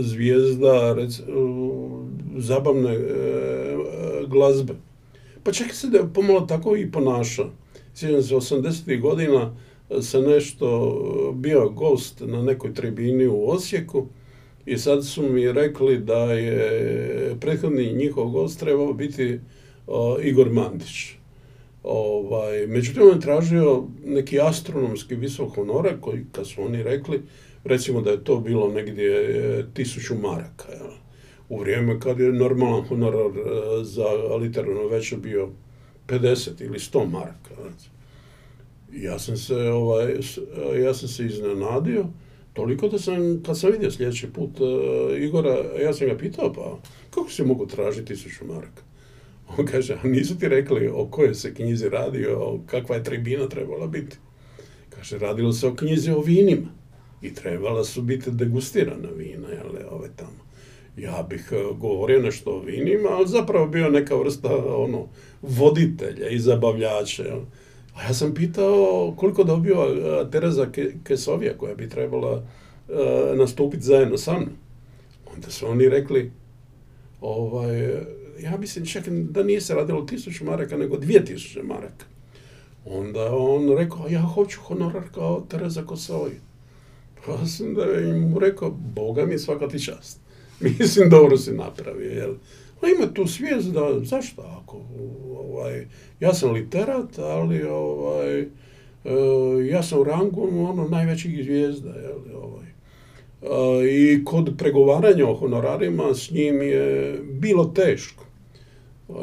zvijezda 0.00 0.96
zabavne 2.36 2.94
e, 2.94 3.00
glazbe. 4.26 4.74
Pa 5.42 5.52
čak 5.52 5.74
se 5.74 5.88
da 5.88 5.98
je 5.98 6.12
pomalo 6.14 6.40
tako 6.40 6.76
i 6.76 6.90
ponaša 6.90 7.44
sjećam 7.94 8.22
se 8.22 8.34
80. 8.34 9.00
godina 9.00 9.54
e, 9.90 10.02
se 10.02 10.20
nešto 10.20 10.66
e, 10.68 11.34
bio 11.34 11.68
gost 11.68 12.20
na 12.26 12.42
nekoj 12.42 12.74
tribini 12.74 13.26
u 13.26 13.48
Osijeku 13.48 14.06
i 14.66 14.78
sad 14.78 15.06
su 15.06 15.22
mi 15.22 15.52
rekli 15.52 15.98
da 15.98 16.32
je 16.32 17.36
prethodni 17.40 17.92
njihov 17.92 18.28
gost 18.28 18.60
trebao 18.60 18.92
biti 18.92 19.40
Igor 20.22 20.50
Mandić. 20.50 21.14
Ovaj, 21.82 22.66
međutim, 22.66 23.02
on 23.02 23.08
je 23.08 23.20
tražio 23.20 23.84
neki 24.04 24.40
astronomski 24.40 25.14
visok 25.14 25.54
honorar 25.54 26.00
koji, 26.00 26.24
kad 26.32 26.46
su 26.46 26.62
oni 26.62 26.82
rekli, 26.82 27.22
recimo 27.64 28.00
da 28.00 28.10
je 28.10 28.24
to 28.24 28.40
bilo 28.40 28.68
negdje 28.68 29.10
e, 29.10 29.64
tisuću 29.74 30.14
maraka. 30.14 30.64
U 31.48 31.58
vrijeme 31.58 32.00
kad 32.00 32.20
je 32.20 32.32
normalan 32.32 32.82
honorar 32.82 33.30
za 33.82 34.06
literarno 34.40 34.86
večer 34.88 35.18
bio 35.18 35.48
50 36.08 36.62
ili 36.64 36.78
100 36.78 37.10
marka. 37.10 37.54
Ja 38.92 39.18
sam 39.18 39.36
se, 39.36 39.56
ovaj, 39.56 40.14
ja 40.84 40.94
sam 40.94 41.08
se 41.08 41.26
iznenadio, 41.26 42.06
toliko 42.52 42.88
da 42.88 42.98
sam, 42.98 43.42
kad 43.46 43.58
sam 43.58 43.70
vidio 43.70 43.90
sljedeći 43.90 44.32
put 44.32 44.60
uh, 44.60 44.68
Igora, 45.18 45.56
ja 45.82 45.92
sam 45.92 46.08
ga 46.08 46.16
pitao, 46.16 46.52
pa 46.52 46.78
kako 47.10 47.30
se 47.30 47.44
mogu 47.44 47.66
tražiti 47.66 48.06
tisuću 48.06 48.44
marka? 48.44 48.82
On 49.58 49.66
kaže, 49.66 49.94
a 49.94 50.08
nisu 50.08 50.38
ti 50.38 50.48
rekli 50.48 50.88
o 50.88 51.06
kojoj 51.06 51.34
se 51.34 51.54
knjizi 51.54 51.88
radi, 51.88 52.26
o 52.26 52.60
kakva 52.66 52.96
je 52.96 53.04
tribina 53.04 53.48
trebala 53.48 53.86
biti? 53.86 54.16
Kaže, 54.88 55.18
radilo 55.18 55.52
se 55.52 55.66
o 55.66 55.74
knjizi 55.74 56.10
o 56.10 56.20
vinima 56.20 56.68
i 57.22 57.34
trebala 57.34 57.84
su 57.84 58.02
biti 58.02 58.30
degustirana 58.30 59.08
vina, 59.16 59.48
jel, 59.48 59.68
ove 59.90 60.08
tamo 60.16 60.44
ja 60.96 61.26
bih 61.28 61.48
e, 61.52 61.74
govorio 61.78 62.22
nešto 62.22 62.50
o 62.50 62.60
vinima, 62.60 63.08
ali 63.10 63.28
zapravo 63.28 63.66
bio 63.66 63.88
neka 63.88 64.16
vrsta 64.16 64.56
ono, 64.76 65.06
voditelja 65.42 66.28
i 66.28 66.38
zabavljača. 66.38 67.22
A 67.94 68.02
ja 68.02 68.14
sam 68.14 68.34
pitao 68.34 69.14
koliko 69.16 69.44
dobiva 69.44 69.86
e, 69.86 70.30
Tereza 70.30 70.66
Kesovija 71.04 71.58
koja 71.58 71.74
bi 71.74 71.88
trebala 71.88 72.32
uh, 72.34 73.38
nastupiti 73.38 73.82
zajedno 73.82 74.18
sa 74.18 74.32
mnom. 74.32 74.56
Onda 75.34 75.50
su 75.50 75.66
oni 75.66 75.88
rekli, 75.88 76.32
ovaj, 77.20 77.90
ja 78.40 78.56
mislim 78.56 78.86
čak 78.86 79.08
da 79.08 79.42
nije 79.42 79.60
se 79.60 79.74
radilo 79.74 80.02
tisuću 80.02 80.44
maraka, 80.44 80.76
nego 80.76 80.96
dvije 80.96 81.24
tisuće 81.24 81.62
maraka. 81.62 82.04
Onda 82.84 83.36
on 83.36 83.76
rekao, 83.78 84.08
ja 84.08 84.22
hoću 84.22 84.60
honorar 84.60 85.02
kao 85.14 85.46
Tereza 85.48 85.82
Kosovi. 85.82 86.40
Pa 87.26 87.46
sam 87.46 87.74
da 87.74 88.00
im 88.00 88.30
mu 88.30 88.38
rekao, 88.38 88.70
Boga 88.70 89.26
mi 89.26 89.38
svaka 89.38 89.68
ti 89.68 89.84
čast. 89.84 90.20
Mislim, 90.78 91.10
dobro 91.10 91.36
si 91.36 91.52
napravio, 91.52 92.10
jel? 92.10 92.34
A 92.82 92.86
ima 92.88 93.12
tu 93.14 93.26
svijest 93.26 93.68
da, 93.68 94.00
zašto 94.02 94.42
ako, 94.62 94.80
ovaj, 95.38 95.86
ja 96.20 96.34
sam 96.34 96.50
literat, 96.50 97.18
ali 97.18 97.62
ovaj, 97.62 98.40
e, 98.40 98.46
ja 99.70 99.82
sam 99.82 100.00
u 100.00 100.04
rangu 100.04 100.66
ono, 100.70 100.88
najvećih 100.88 101.44
zvijezda, 101.44 101.88
jel, 101.88 102.42
ovaj. 102.42 102.66
E, 103.42 103.90
I 103.90 104.24
kod 104.24 104.54
pregovaranja 104.58 105.28
o 105.28 105.34
honorarima 105.34 106.14
s 106.14 106.30
njim 106.30 106.62
je 106.62 107.18
bilo 107.22 107.64
teško. 107.64 108.23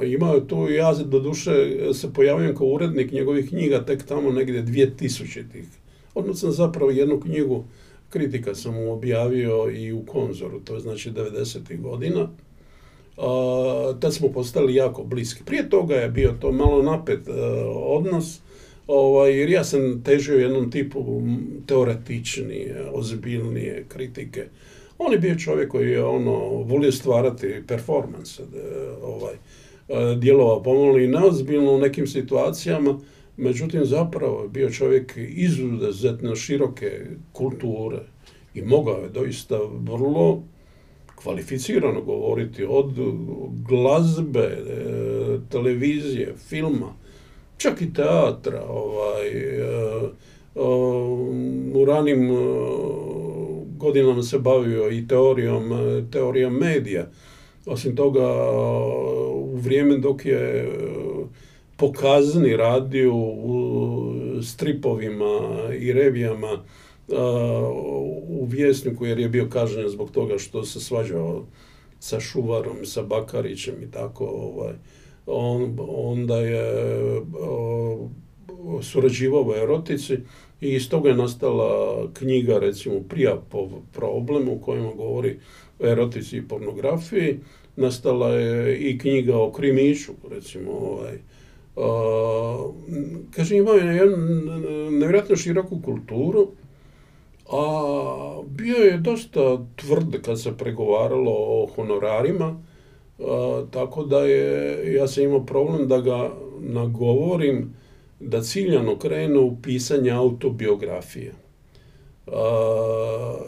Imao 0.04 0.36
je 0.36 0.48
tu, 0.48 0.70
ja 0.70 0.94
do 0.94 1.20
duše 1.20 1.52
se 1.94 2.14
pojavljam 2.14 2.56
kao 2.56 2.68
urednik 2.68 3.12
njegovih 3.12 3.50
knjiga 3.50 3.86
tek 3.86 4.04
tamo 4.04 4.32
negdje 4.32 4.64
2000-ih. 4.64 5.66
Odnosno 6.14 6.40
sam 6.40 6.52
zapravo 6.52 6.92
jednu 6.92 7.20
knjigu 7.20 7.64
kritika 8.10 8.56
sam 8.56 8.74
mu 8.74 8.94
objavio 8.94 9.72
i 9.76 9.92
u 9.92 10.06
Konzoru, 10.06 10.60
to 10.60 10.74
je 10.74 10.80
znači 10.80 11.12
90. 11.12 11.82
godina. 11.82 12.30
tad 14.00 14.14
smo 14.14 14.28
postali 14.28 14.76
jako 14.76 15.04
bliski. 15.04 15.44
Prije 15.44 15.70
toga 15.70 15.96
je 15.96 16.10
bio 16.10 16.34
to 16.40 16.52
malo 16.52 16.84
napet 16.84 17.28
e, 17.28 17.32
odnos, 17.76 18.40
ovaj, 18.88 19.40
jer 19.40 19.50
ja 19.50 19.64
sam 19.64 20.04
težio 20.04 20.38
jednom 20.38 20.72
tipu 20.72 21.22
teoretičnije, 21.66 22.90
ozbiljnije 22.94 23.86
kritike. 23.88 24.46
On 24.98 25.12
je 25.12 25.20
bio 25.20 25.36
čovjek 25.36 25.72
koji 25.72 25.92
je 25.92 26.04
ono, 26.04 26.38
volio 26.48 26.92
stvarati 26.92 27.64
performance, 27.68 28.44
ovaj, 29.04 29.36
e, 29.92 30.16
djelovao 30.16 30.64
pomalo 30.64 31.00
i 31.00 31.08
neozbiljno 31.08 31.72
u 31.72 31.80
nekim 31.80 32.08
situacijama, 32.08 33.00
međutim 33.38 33.86
zapravo 33.86 34.42
je 34.42 34.50
bio 34.50 34.70
čovjek 34.70 35.14
izuzetno 35.18 36.36
široke 36.36 37.06
kulture 37.32 38.00
i 38.54 38.62
mogao 38.62 38.98
je 38.98 39.10
doista 39.10 39.60
vrlo 39.80 40.44
kvalificirano 41.16 42.02
govoriti 42.02 42.66
od 42.70 42.94
glazbe, 43.70 44.40
e, 44.40 44.60
televizije, 45.50 46.34
filma, 46.50 46.94
čak 47.58 47.82
i 47.82 47.94
teatra, 47.94 48.64
ovaj, 48.70 49.28
e, 49.28 49.64
u 51.74 51.86
ranim 51.86 52.30
godinama 53.78 54.24
se 54.24 54.40
bavio 54.40 54.92
i 54.92 55.08
teorijom, 55.08 55.72
teorijom 56.12 56.54
medija. 56.54 57.08
Osim 57.66 57.96
toga, 57.96 58.52
u 59.34 59.56
vrijeme 59.56 59.98
dok 59.98 60.26
je 60.26 60.72
pokazni 61.78 62.58
radio 62.58 63.16
u 63.16 64.14
stripovima 64.44 65.40
i 65.80 65.94
revijama 65.94 66.64
u 68.28 68.46
Vjesniku 68.50 69.06
jer 69.06 69.20
je 69.20 69.30
bio 69.30 69.50
kažnjen 69.50 69.90
zbog 69.90 70.12
toga 70.12 70.38
što 70.38 70.64
se 70.64 70.80
svađao 70.80 71.46
sa 72.00 72.20
Šuvarom, 72.20 72.86
sa 72.86 73.02
Bakarićem 73.02 73.84
i 73.84 73.92
tako. 73.92 74.26
Ovaj, 74.26 74.74
on, 75.26 75.78
onda 75.88 76.38
je 76.38 76.66
surađivao 78.82 79.42
u 79.42 79.54
erotici 79.54 80.18
i 80.62 80.70
iz 80.70 80.90
toga 80.90 81.10
je 81.10 81.16
nastala 81.16 82.08
knjiga, 82.14 82.60
recimo, 82.60 83.00
Prija 83.10 83.36
po 83.50 83.70
problemu 83.94 84.54
u 84.54 84.60
kojima 84.60 84.94
govori 84.94 85.40
o 85.71 85.71
erotici 85.84 86.38
i 86.38 86.48
pornografiji. 86.48 87.40
Nastala 87.76 88.30
je 88.30 88.78
i 88.78 88.98
knjiga 88.98 89.38
o 89.38 89.52
krimiću, 89.52 90.12
recimo, 90.30 90.72
ovaj, 90.72 91.18
Uh, 91.76 92.76
kažem, 93.32 93.58
imao 93.58 93.74
je 93.74 93.96
jednu 93.96 94.18
nevjerojatno 94.92 95.36
široku 95.36 95.82
kulturu, 95.86 96.48
a 97.52 98.42
bio 98.46 98.76
je 98.76 98.98
dosta 98.98 99.66
tvrd 99.76 100.22
kad 100.22 100.42
se 100.42 100.58
pregovaralo 100.58 101.32
o 101.32 101.68
honorarima, 101.76 102.64
tako 103.72 104.04
da 104.04 104.20
je, 104.20 104.94
ja 104.94 105.08
sam 105.08 105.24
imao 105.24 105.46
problem 105.46 105.88
da 105.88 106.02
ga 106.02 106.32
nagovorim 106.60 107.74
da 108.20 108.42
ciljano 108.42 109.00
krene 109.00 109.40
u 109.40 109.56
pisanje 109.62 110.12
autobiografije. 110.12 111.34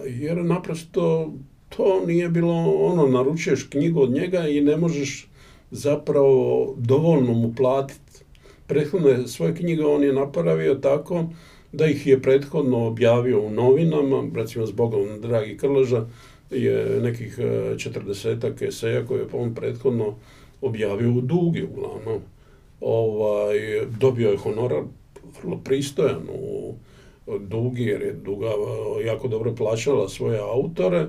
jer 0.08 0.38
naprosto 0.38 1.34
to 1.78 2.06
nije 2.06 2.30
bilo 2.30 2.54
ono, 2.80 3.08
naručuješ 3.08 3.64
knjigu 3.64 4.02
od 4.02 4.12
njega 4.12 4.48
i 4.48 4.62
ne 4.62 4.78
možeš 4.78 5.28
zapravo 5.72 6.74
dovoljno 6.78 7.34
mu 7.34 7.54
platiti. 7.56 8.24
Prethodne 8.68 9.28
svoje 9.28 9.56
knjige 9.56 9.86
on 9.86 10.04
je 10.04 10.14
napravio 10.14 10.76
tako 10.76 11.26
da 11.72 11.86
ih 11.86 12.08
je 12.08 12.22
prethodno 12.22 12.88
objavio 12.88 13.42
u 13.42 13.52
novinama, 13.52 14.24
recimo 14.36 14.66
zbogom 14.66 15.22
Dragi 15.22 15.58
Krleža 15.58 16.06
je 16.52 17.00
nekih 17.02 17.40
e, 17.40 17.78
četrdesetak 17.78 18.62
eseja 18.62 19.06
koje 19.06 19.20
je 19.20 19.28
on 19.34 19.56
prethodno 19.56 20.16
objavio 20.62 21.12
u 21.12 21.22
Dugi 21.22 21.64
uglavnom. 21.64 22.22
Ovaj, 22.82 23.58
dobio 24.00 24.30
je 24.30 24.38
honorar 24.38 24.84
vrlo 25.42 25.58
pristojan 25.58 26.22
u 26.30 26.74
Dugi 27.40 27.84
jer 27.84 28.02
je 28.02 28.14
Duga 28.14 28.50
jako 29.06 29.28
dobro 29.28 29.56
plaćala 29.56 30.10
svoje 30.10 30.40
autore 30.40 31.08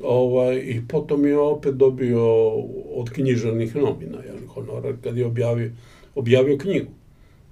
ovaj, 0.00 0.56
i 0.56 0.82
potom 0.88 1.26
je 1.26 1.38
opet 1.38 1.74
dobio 1.74 2.48
od 2.94 3.10
književnih 3.10 3.76
novina 3.76 4.18
jedan 4.26 4.46
honorar 4.46 4.94
kad 5.02 5.16
je 5.16 5.26
objavio, 5.26 5.70
objavio 6.14 6.58
knjigu. 6.58 6.90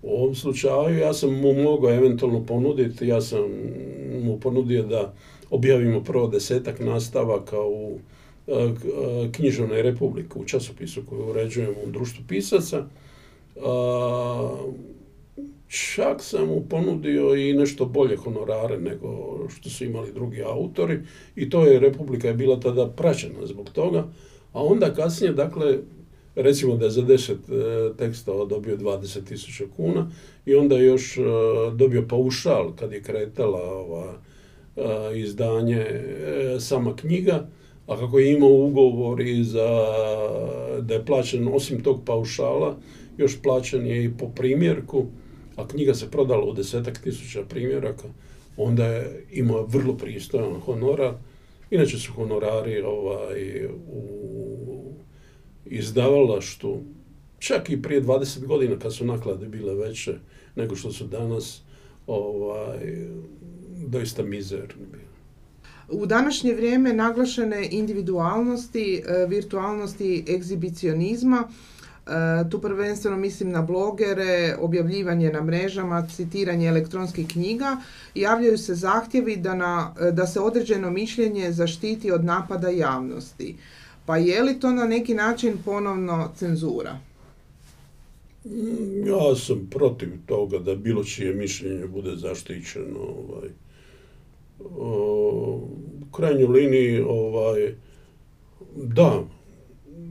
U 0.02 0.11
ovom 0.11 0.35
slučaju 0.35 0.98
ja 0.98 1.12
sam 1.12 1.40
mu 1.40 1.52
mogao 1.52 1.90
eventualno 1.90 2.46
ponuditi, 2.46 3.07
ja 3.07 3.20
sam 3.20 3.40
mu 4.22 4.40
ponudio 4.40 4.83
da 4.83 5.14
objavimo 5.50 6.05
prvo 6.05 6.26
desetak 6.26 6.81
nastavaka 6.81 7.61
u 7.61 7.98
e, 8.46 8.52
e, 8.52 8.72
književnoj 9.33 9.83
republike, 9.83 10.38
u 10.38 10.44
časopisu 10.44 11.02
koju 11.09 11.26
uređujemo 11.31 11.76
u 11.87 11.90
društvu 11.90 12.24
pisaca. 12.28 12.85
Čak 15.73 16.23
sam 16.23 16.49
mu 16.49 16.61
ponudio 16.69 17.35
i 17.35 17.53
nešto 17.53 17.87
bolje 17.87 18.17
honorare 18.17 18.79
nego 18.81 19.39
što 19.49 19.71
su 19.71 19.85
imali 19.85 20.13
drugi 20.13 20.43
autori 20.43 21.01
i 21.37 21.51
to 21.51 21.65
je 21.67 21.81
Republika 21.81 22.29
je 22.29 22.35
bila 22.35 22.61
tada 22.61 22.87
praćena 22.87 23.47
zbog 23.47 23.71
toga. 23.71 23.99
A 24.53 24.65
onda 24.65 24.95
kasnije, 24.95 25.33
dakle, 25.33 25.79
recimo 26.35 26.77
da 26.77 26.85
je 26.85 26.91
za 26.91 27.03
deset 27.03 27.39
e, 27.49 27.97
tekstova 27.99 28.45
dobio 28.45 28.77
20.000 28.77 29.65
kuna 29.77 30.11
i 30.47 30.55
onda 30.55 30.77
je 30.77 30.85
još 30.85 31.19
e, 31.19 31.23
dobio 31.75 32.05
paušal 32.09 32.77
kad 32.77 32.93
je 32.93 33.03
kretala 33.03 33.63
ova, 33.63 34.15
e, 34.77 34.83
izdanje 35.19 35.87
sama 36.61 36.97
knjiga, 36.97 37.49
a 37.87 37.97
kako 37.97 38.19
je 38.19 38.33
imao 38.33 38.53
ugovor 38.53 39.21
i 39.21 39.45
za, 39.45 39.87
da 40.81 40.95
je 40.95 41.07
plaćen 41.07 41.49
osim 41.49 41.83
tog 41.83 42.01
paušala, 42.05 42.77
još 43.17 43.43
plaćen 43.43 43.87
je 43.87 44.05
i 44.05 44.11
po 44.19 44.29
primjerku, 44.29 45.07
a 45.57 45.69
knjiga 45.69 45.95
se 45.95 46.11
prodala 46.11 46.45
u 46.45 46.53
desetak 46.53 46.99
tisuća 46.99 47.43
primjeraka, 47.49 48.09
onda 48.57 48.87
je 48.87 49.27
imao 49.31 49.67
vrlo 49.67 49.97
pristojan 49.97 50.61
honorar. 50.61 51.15
Inače 51.71 51.99
su 51.99 52.12
honorari 52.12 52.83
ovaj, 52.83 53.67
u 53.67 54.93
izdavalaštu, 55.65 56.81
čak 57.38 57.71
i 57.71 57.83
prije 57.83 58.03
20 58.03 58.47
godina 58.47 58.79
kad 58.79 58.95
su 58.95 59.05
naklade 59.05 59.47
bile 59.47 59.75
veće 59.75 60.15
nego 60.57 60.77
što 60.77 60.93
su 60.93 61.05
danas, 61.07 61.62
ovaj, 62.07 62.79
doista 63.87 64.23
mizerni 64.23 64.87
U 65.88 66.07
današnje 66.07 66.55
vrijeme 66.55 66.93
naglašene 66.93 67.69
individualnosti, 67.71 69.03
e, 69.07 69.27
virtualnosti, 69.27 70.25
egzibicionizma, 70.29 71.49
tu 72.51 72.61
prvenstveno 72.61 73.17
mislim 73.17 73.51
na 73.51 73.62
blogere, 73.62 74.57
objavljivanje 74.61 75.33
na 75.33 75.43
mrežama, 75.43 76.07
citiranje 76.17 76.67
elektronskih 76.67 77.29
knjiga, 77.29 77.77
javljaju 78.15 78.59
se 78.59 78.75
zahtjevi 78.75 79.37
da, 79.37 79.55
na, 79.55 79.95
da 80.12 80.27
se 80.27 80.41
određeno 80.41 80.91
mišljenje 80.91 81.53
zaštiti 81.53 82.11
od 82.11 82.25
napada 82.25 82.69
javnosti. 82.69 83.57
Pa 84.07 84.17
je 84.17 84.43
li 84.43 84.61
to 84.61 84.71
na 84.71 84.85
neki 84.85 85.15
način 85.15 85.59
ponovno 85.65 86.33
cenzura? 86.37 86.99
Mm, 88.45 89.07
ja 89.07 89.37
sam 89.37 89.69
protiv 89.71 90.09
toga 90.27 90.59
da 90.59 90.75
bilo 90.75 91.05
čije 91.05 91.35
mišljenje 91.35 91.87
bude 91.87 92.17
zaštićeno. 92.17 92.99
Ovaj. 92.99 93.49
u 96.03 96.11
krajnjoj 96.17 96.47
liniji, 96.47 97.01
ovaj, 97.01 97.74
da, 98.76 99.24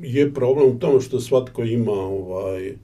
je 0.02 0.34
problem 0.34 0.70
u 0.70 0.80
tome 0.80 1.02
što 1.02 1.20
svatko 1.20 1.64
ima 1.64 1.92
ovaj, 1.92 2.76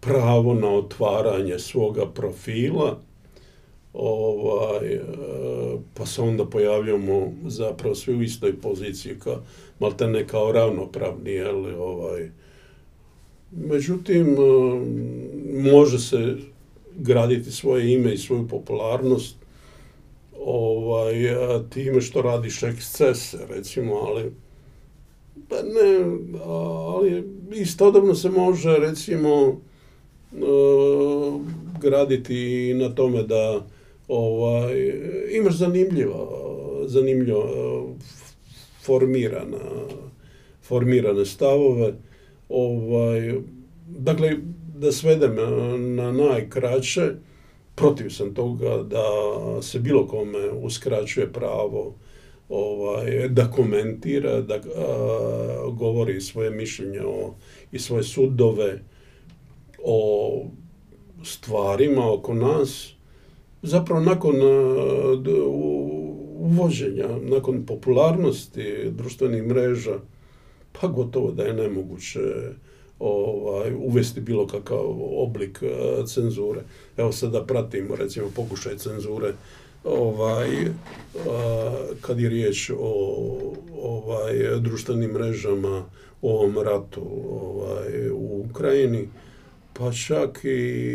pravo 0.00 0.54
na 0.54 0.68
otvaranje 0.68 1.58
svoga 1.58 2.06
profila, 2.06 2.98
ovaj, 3.92 4.94
e, 4.94 5.00
pa 5.94 6.06
se 6.06 6.22
onda 6.22 6.44
pojavljamo 6.44 7.32
zapravo 7.46 7.94
svi 7.94 8.14
u 8.14 8.22
istoj 8.22 8.60
poziciji, 8.60 9.14
kao, 9.18 9.42
malte 9.80 10.06
ne 10.06 10.26
kao 10.26 10.52
ravnopravni, 10.52 11.30
jel, 11.30 11.82
ovaj. 11.82 12.30
Međutim, 13.52 14.26
e, 14.26 14.40
može 15.70 15.98
se 15.98 16.36
graditi 16.98 17.50
svoje 17.50 17.92
ime 17.92 18.14
i 18.14 18.18
svoju 18.18 18.48
popularnost 18.48 19.36
ovaj, 20.44 21.14
time 21.70 22.00
što 22.00 22.22
radiš 22.22 22.62
ekscese, 22.62 23.38
recimo, 23.48 23.94
ali 23.94 24.32
pa 25.48 25.56
ne, 25.62 26.18
ali 26.44 27.24
istodobno 27.52 28.14
se 28.14 28.30
može, 28.30 28.76
recimo, 28.78 29.60
e, 30.32 30.36
graditi 31.80 32.74
na 32.74 32.94
tome 32.94 33.22
da 33.22 33.66
ovaj, 34.08 34.92
imaš 35.32 35.54
zanimljivo, 35.54 36.42
zanimljivo 36.86 37.44
formirana, 38.82 39.58
formirane 40.62 41.24
stavove, 41.24 41.92
Ovaj, 42.48 43.34
dakle, 43.86 44.36
da 44.78 44.92
svedem 44.92 45.34
na 45.96 46.12
najkraće, 46.12 47.12
protiv 47.74 48.10
sam 48.10 48.34
toga 48.34 48.82
da 48.82 49.02
se 49.62 49.78
bilo 49.78 50.06
kome 50.06 50.50
uskraćuje 50.50 51.32
pravo 51.32 51.94
ovaj, 52.48 53.28
da 53.28 53.50
komentira, 53.50 54.40
da 54.40 54.60
govori 55.72 56.20
svoje 56.20 56.50
mišljenje 56.50 57.00
o, 57.00 57.34
i 57.72 57.78
svoje 57.78 58.02
sudove 58.02 58.82
o 59.84 60.42
stvarima 61.24 62.12
oko 62.12 62.34
nas. 62.34 62.92
Zapravo 63.62 64.00
nakon 64.00 64.34
uvođenja, 66.38 67.08
nakon 67.22 67.66
popularnosti 67.66 68.90
društvenih 68.90 69.42
mreža, 69.42 69.98
pa 70.72 70.86
gotovo 70.86 71.30
da 71.30 71.42
je 71.42 71.52
nemoguće 71.52 72.20
ovaj, 72.98 73.74
uvesti 73.74 74.20
bilo 74.20 74.46
kakav 74.46 74.80
oblik 75.16 75.62
cenzure. 76.06 76.60
Evo 76.96 77.12
sada 77.12 77.44
pratimo 77.44 77.96
recimo 77.96 78.26
pokušaj 78.36 78.76
cenzure 78.76 79.32
ovaj, 79.86 80.48
kad 82.00 82.20
je 82.20 82.28
riječ 82.28 82.70
o 82.78 83.54
ovaj, 83.82 84.60
društvenim 84.60 85.10
mrežama 85.10 85.84
u 86.22 86.30
ovom 86.30 86.58
ratu 86.58 87.02
ovaj, 87.30 88.10
u 88.10 88.44
Ukrajini, 88.50 89.08
pa 89.72 89.92
čak 89.92 90.40
i 90.44 90.86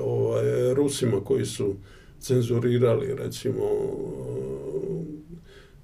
ovaj, 0.00 0.74
Rusima 0.74 1.20
koji 1.24 1.46
su 1.46 1.74
cenzurirali 2.20 3.14
recimo 3.14 3.64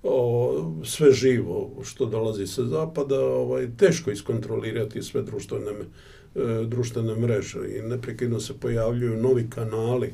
o, 0.03 0.83
sve 0.85 1.12
živo 1.12 1.70
što 1.85 2.07
dolazi 2.07 2.47
sa 2.47 2.64
zapada, 2.64 3.20
ovaj, 3.20 3.68
teško 3.76 4.11
iskontrolirati 4.11 5.03
sve 5.03 5.22
društvene, 5.22 5.70
e, 5.70 6.64
društvene 6.66 7.14
mreže 7.14 7.59
i 7.79 7.83
neprekidno 7.83 8.41
se 8.41 8.55
pojavljuju 8.61 9.22
novi 9.22 9.47
kanali 9.51 10.12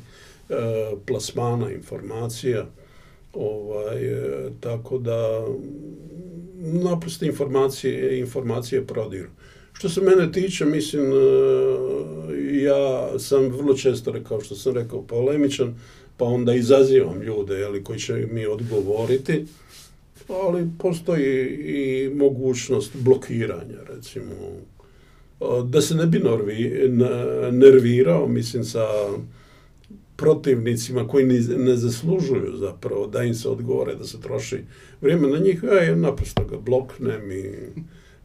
plasmana 1.05 1.71
informacija, 1.71 2.65
ovaj, 3.33 4.05
e, 4.05 4.49
tako 4.59 4.97
da 4.97 5.47
naprosto 6.61 7.25
informacije, 7.25 8.19
informacije 8.19 8.87
prodiru. 8.87 9.29
Što 9.73 9.89
se 9.89 10.01
mene 10.01 10.31
tiče, 10.31 10.65
mislim, 10.65 11.11
ja 12.63 13.19
sam 13.19 13.43
vrlo 13.43 13.77
često, 13.77 14.13
kao 14.27 14.41
što 14.41 14.55
sam 14.55 14.73
rekao, 14.73 15.01
polemičan, 15.01 15.75
pa 16.17 16.25
onda 16.25 16.53
izazivam 16.53 17.21
ljude 17.21 17.55
jeli, 17.55 17.83
koji 17.83 17.99
će 17.99 18.13
mi 18.31 18.45
odgovoriti 18.45 19.45
ali 20.29 20.69
postoji 20.79 21.47
i 21.47 22.09
mogućnost 22.09 22.91
blokiranja, 22.95 23.77
recimo, 23.87 24.31
da 25.63 25.81
se 25.81 25.95
ne 25.95 26.05
bi 26.05 26.21
nervirao, 27.51 28.27
mislim, 28.27 28.63
sa 28.63 28.87
protivnicima 30.17 31.07
koji 31.07 31.25
ne 31.57 31.75
zaslužuju 31.75 32.57
zapravo 32.57 33.07
da 33.07 33.23
im 33.23 33.35
se 33.35 33.49
odgovore, 33.49 33.95
da 33.95 34.03
se 34.03 34.21
troši 34.21 34.57
vrijeme 35.01 35.27
na 35.27 35.37
njih, 35.37 35.63
ja 35.63 35.95
naprosto 35.95 36.45
ga 36.45 36.57
bloknem 36.57 37.31
i 37.31 37.51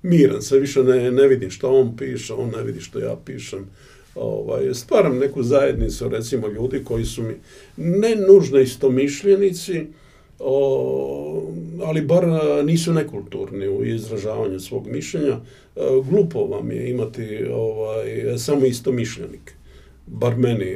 miran 0.03 0.43
se, 0.43 0.59
više 0.59 0.83
ne, 0.83 1.11
ne 1.11 1.29
vidim 1.29 1.51
što 1.51 1.73
on 1.73 1.97
piše, 1.97 2.35
on 2.35 2.51
ne 2.57 2.63
vidi 2.63 2.81
što 2.81 2.99
ja 2.99 3.17
pišem. 3.25 3.67
Ovaj, 4.15 4.75
stvaram 4.75 5.19
neku 5.19 5.43
zajednicu, 5.43 6.09
recimo, 6.09 6.49
ljudi 6.49 6.85
koji 6.85 7.05
su 7.05 7.23
mi 7.23 7.35
ne 7.77 8.17
nužno 8.17 8.61
istomišljenici, 8.61 9.87
o, 10.39 11.53
ali 11.85 12.01
bar 12.01 12.25
nisu 12.65 12.93
nekulturni 12.93 13.69
u 13.69 13.85
izražavanju 13.85 14.61
svog 14.61 14.87
mišljenja. 14.87 15.33
E, 15.33 15.41
glupo 16.11 16.45
vam 16.45 16.71
je 16.71 16.91
imati 16.91 17.45
ovaj, 17.53 18.39
samo 18.39 18.67
isto 18.67 18.93
mišljenik. 18.93 19.60
Bar 20.13 20.37
meni, 20.37 20.75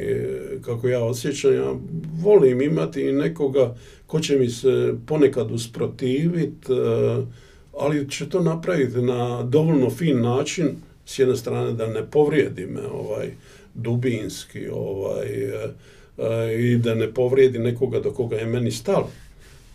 kako 0.62 0.88
ja 0.88 1.04
osjećam, 1.04 1.54
ja 1.54 1.74
volim 2.22 2.62
imati 2.62 3.12
nekoga 3.12 3.74
ko 4.06 4.20
će 4.20 4.38
mi 4.38 4.48
se 4.48 4.94
ponekad 5.06 5.50
usprotiviti, 5.50 6.72
e, 6.72 6.76
ali 7.78 8.10
će 8.10 8.28
to 8.28 8.40
napraviti 8.40 9.02
na 9.02 9.42
dovoljno 9.42 9.90
fin 9.90 10.20
način, 10.20 10.68
s 11.06 11.18
jedne 11.18 11.36
strane 11.36 11.72
da 11.72 11.86
ne 11.86 12.10
povrijedi 12.10 12.66
me 12.66 12.86
ovaj, 12.86 13.30
dubinski 13.74 14.68
ovaj, 14.68 15.26
e, 15.28 16.60
i 16.60 16.76
da 16.76 16.94
ne 16.94 17.12
povrijedi 17.12 17.58
nekoga 17.58 18.00
do 18.00 18.10
koga 18.10 18.36
je 18.36 18.46
meni 18.46 18.70
stalo. 18.70 19.10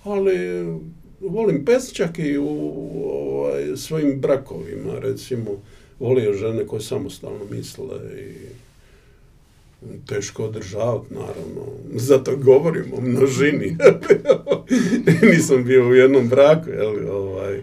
Ali 0.03 0.37
volim 1.19 1.65
čak 1.93 2.19
i 2.19 2.37
u 2.37 2.47
ovaj, 3.05 3.77
svojim 3.77 4.21
brakovima, 4.21 4.99
recimo, 4.99 5.51
volio 5.99 6.33
žene 6.33 6.67
koje 6.67 6.81
samostalno 6.81 7.45
misle 7.51 7.95
i 8.19 8.33
teško 10.07 10.43
održavati, 10.43 11.13
naravno. 11.13 11.61
Zato 11.95 12.35
govorim 12.35 12.93
o 12.93 13.01
množini. 13.01 13.77
Nisam 15.31 15.63
bio 15.63 15.87
u 15.87 15.93
jednom 15.93 16.29
braku, 16.29 16.69
jel, 16.69 17.15
ovaj, 17.15 17.61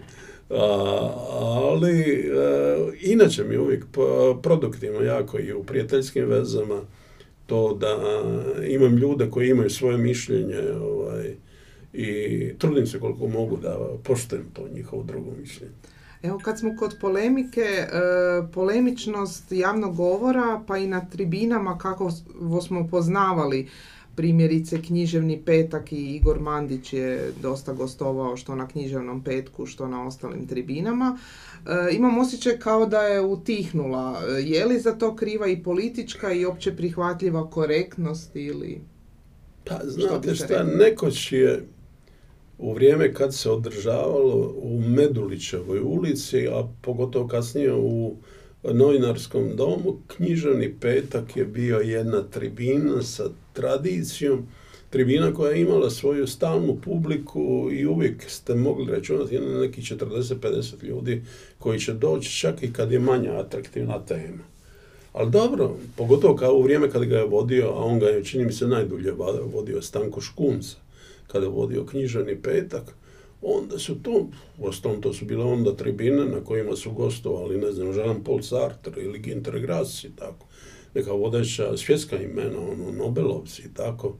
ali 1.29 2.01
e, 2.01 2.33
inače 3.01 3.43
mi 3.43 3.57
uvijek 3.57 3.85
produktivno 4.41 5.01
jako 5.01 5.39
i 5.39 5.53
u 5.53 5.63
prijateljskim 5.63 6.25
vezama 6.25 6.81
to 7.45 7.73
da 7.73 8.23
imam 8.67 8.97
ljude 8.97 9.29
koji 9.29 9.49
imaju 9.49 9.69
svoje 9.69 9.97
mišljenje 9.97 10.61
ovaj, 10.81 11.35
i 11.93 12.51
trudim 12.57 12.87
se 12.87 12.99
koliko 12.99 13.27
mogu 13.27 13.57
da 13.57 13.79
poštujem 14.03 14.45
to 14.53 14.67
njihovo 14.73 15.03
drugo 15.03 15.31
mišljenje. 15.39 15.73
Evo 16.23 16.39
kad 16.43 16.59
smo 16.59 16.75
kod 16.79 16.97
polemike, 17.01 17.61
e, 17.61 17.87
polemičnost 18.53 19.51
javnog 19.51 19.95
govora 19.95 20.61
pa 20.67 20.77
i 20.77 20.87
na 20.87 21.05
tribinama 21.05 21.77
kako 21.77 22.11
smo 22.61 22.87
poznavali 22.87 23.69
primjerice 24.15 24.81
književni 24.81 25.41
petak 25.45 25.91
i 25.91 26.15
Igor 26.15 26.39
Mandić 26.39 26.93
je 26.93 27.31
dosta 27.41 27.73
gostovao 27.73 28.37
što 28.37 28.55
na 28.55 28.67
književnom 28.67 29.23
petku, 29.23 29.65
što 29.65 29.87
na 29.87 30.07
ostalim 30.07 30.47
tribinama. 30.47 31.17
E, 31.65 31.95
imam 31.95 32.17
osjećaj 32.17 32.59
kao 32.59 32.85
da 32.85 33.01
je 33.01 33.21
utihnula. 33.21 34.21
Je 34.43 34.65
li 34.65 34.79
za 34.79 34.91
to 34.91 35.15
kriva 35.15 35.47
i 35.47 35.63
politička 35.63 36.31
i 36.31 36.45
opće 36.45 36.75
prihvatljiva 36.75 37.49
korektnost 37.49 38.35
ili... 38.35 38.81
Pa 39.65 39.79
znate 39.83 40.35
šta, 40.35 40.63
nekoć 40.63 41.31
je 41.31 41.67
u 42.57 42.73
vrijeme 42.73 43.13
kad 43.13 43.35
se 43.35 43.49
održavalo 43.49 44.53
u 44.57 44.81
Medulićevoj 44.81 45.79
ulici, 45.79 46.47
a 46.47 46.67
pogotovo 46.81 47.27
kasnije 47.27 47.73
u 47.73 48.15
novinarskom 48.63 49.55
domu, 49.55 49.97
književni 50.07 50.73
petak 50.81 51.37
je 51.37 51.45
bio 51.45 51.77
jedna 51.77 52.23
tribina 52.23 53.01
sa 53.01 53.29
tradicijom, 53.53 54.47
tribina 54.89 55.33
koja 55.33 55.51
je 55.51 55.61
imala 55.61 55.89
svoju 55.89 56.27
stalnu 56.27 56.77
publiku 56.83 57.69
i 57.71 57.85
uvijek 57.85 58.29
ste 58.29 58.55
mogli 58.55 58.91
računati 58.91 59.39
na 59.39 59.59
nekih 59.59 59.83
40-50 59.83 60.83
ljudi 60.83 61.23
koji 61.59 61.79
će 61.79 61.93
doći 61.93 62.39
čak 62.39 62.63
i 62.63 62.73
kad 62.73 62.91
je 62.91 62.99
manja 62.99 63.39
atraktivna 63.39 64.05
tema. 64.05 64.43
Ali 65.13 65.31
dobro, 65.31 65.75
pogotovo 65.95 66.35
kao 66.35 66.53
u 66.53 66.63
vrijeme 66.63 66.89
kad 66.91 67.05
ga 67.05 67.17
je 67.17 67.25
vodio, 67.25 67.67
a 67.67 67.85
on 67.85 67.99
ga 67.99 68.05
je, 68.05 68.23
čini 68.23 68.45
mi 68.45 68.53
se, 68.53 68.67
najdulje 68.67 69.11
vodio 69.53 69.81
Stanko 69.81 70.21
Škunca 70.21 70.86
kada 71.27 71.45
je 71.45 71.51
vodio 71.51 71.85
knjiženi 71.85 72.41
petak, 72.41 72.95
onda 73.41 73.79
su 73.79 73.95
to, 74.03 74.27
ostalom 74.59 75.01
to 75.01 75.13
su 75.13 75.25
bile 75.25 75.43
onda 75.43 75.75
tribine 75.75 76.25
na 76.25 76.43
kojima 76.43 76.75
su 76.75 76.91
gostovali, 76.91 77.57
ne 77.57 77.71
znam, 77.71 77.97
Jean 77.97 78.23
Paul 78.23 78.41
Sartre 78.41 79.03
ili 79.03 79.19
Ginter 79.19 79.59
Grass 79.59 80.03
i 80.03 80.15
tako, 80.15 80.45
neka 80.93 81.11
vodeća 81.11 81.77
svjetska 81.77 82.21
imena, 82.21 82.59
ono, 82.59 82.91
Nobelovci 82.91 83.61
i 83.61 83.73
tako, 83.73 84.17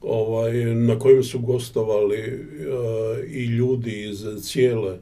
ovaj, 0.00 0.64
na 0.74 0.98
kojim 0.98 1.22
su 1.22 1.38
gostovali 1.38 2.18
eh, 2.18 3.26
i 3.28 3.44
ljudi 3.44 4.08
iz 4.10 4.26
cijele 4.42 4.98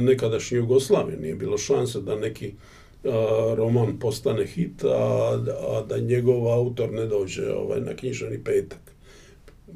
nekadašnje 0.00 0.56
Jugoslavije. 0.56 1.18
Nije 1.18 1.34
bilo 1.34 1.58
šanse 1.58 2.00
da 2.00 2.16
neki 2.16 2.46
eh, 2.46 3.10
roman 3.56 3.98
postane 3.98 4.46
hit, 4.46 4.84
a, 4.84 5.38
a 5.68 5.82
da 5.88 5.98
njegov 5.98 6.48
autor 6.48 6.92
ne 6.92 7.06
dođe 7.06 7.52
ovaj, 7.52 7.80
na 7.80 7.96
knjiženi 7.96 8.44
petak 8.44 8.91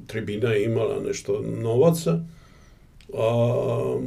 tribina 0.07 0.53
je 0.53 0.65
imala 0.65 1.03
nešto 1.03 1.43
novaca. 1.63 2.21
A, 3.15 4.01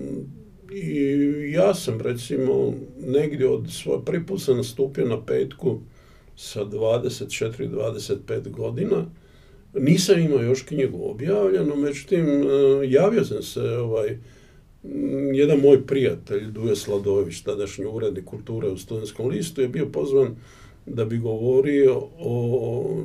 I 0.73 1.51
ja 1.51 1.73
sam 1.73 2.01
recimo 2.01 2.73
negdje 3.07 3.49
od 3.49 3.67
svoje, 3.71 4.01
sam 4.37 4.57
nastupio 4.57 5.05
na 5.05 5.25
petku 5.25 5.79
sa 6.35 6.65
24-25 6.65 8.49
godina. 8.49 9.05
Nisam 9.73 10.19
imao 10.19 10.41
još 10.41 10.61
knjigu 10.61 11.09
objavljenu, 11.09 11.75
međutim 11.75 12.25
e, 12.25 12.45
javio 12.87 13.25
sam 13.25 13.43
se 13.43 13.61
ovaj, 13.61 14.17
jedan 15.33 15.59
moj 15.59 15.87
prijatelj, 15.87 16.51
Duje 16.51 16.75
Sladović, 16.75 17.41
tadašnji 17.41 17.85
urednik 17.85 18.25
kulture 18.25 18.67
u 18.67 18.77
studentskom 18.77 19.27
listu, 19.27 19.61
je 19.61 19.67
bio 19.67 19.85
pozvan 19.85 20.35
da 20.85 21.05
bi 21.05 21.17
govorio 21.17 22.01
o 22.19 23.03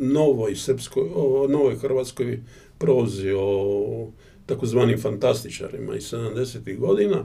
novoj 0.00 0.56
srpskoj, 0.56 1.08
o 1.14 1.46
novoj 1.50 1.76
hrvatskoj 1.76 2.40
prozi, 2.78 3.30
o 3.36 4.08
takozvanim 4.46 5.00
fantastičarima 5.00 5.96
iz 5.96 6.12
70. 6.12 6.78
godina. 6.78 7.24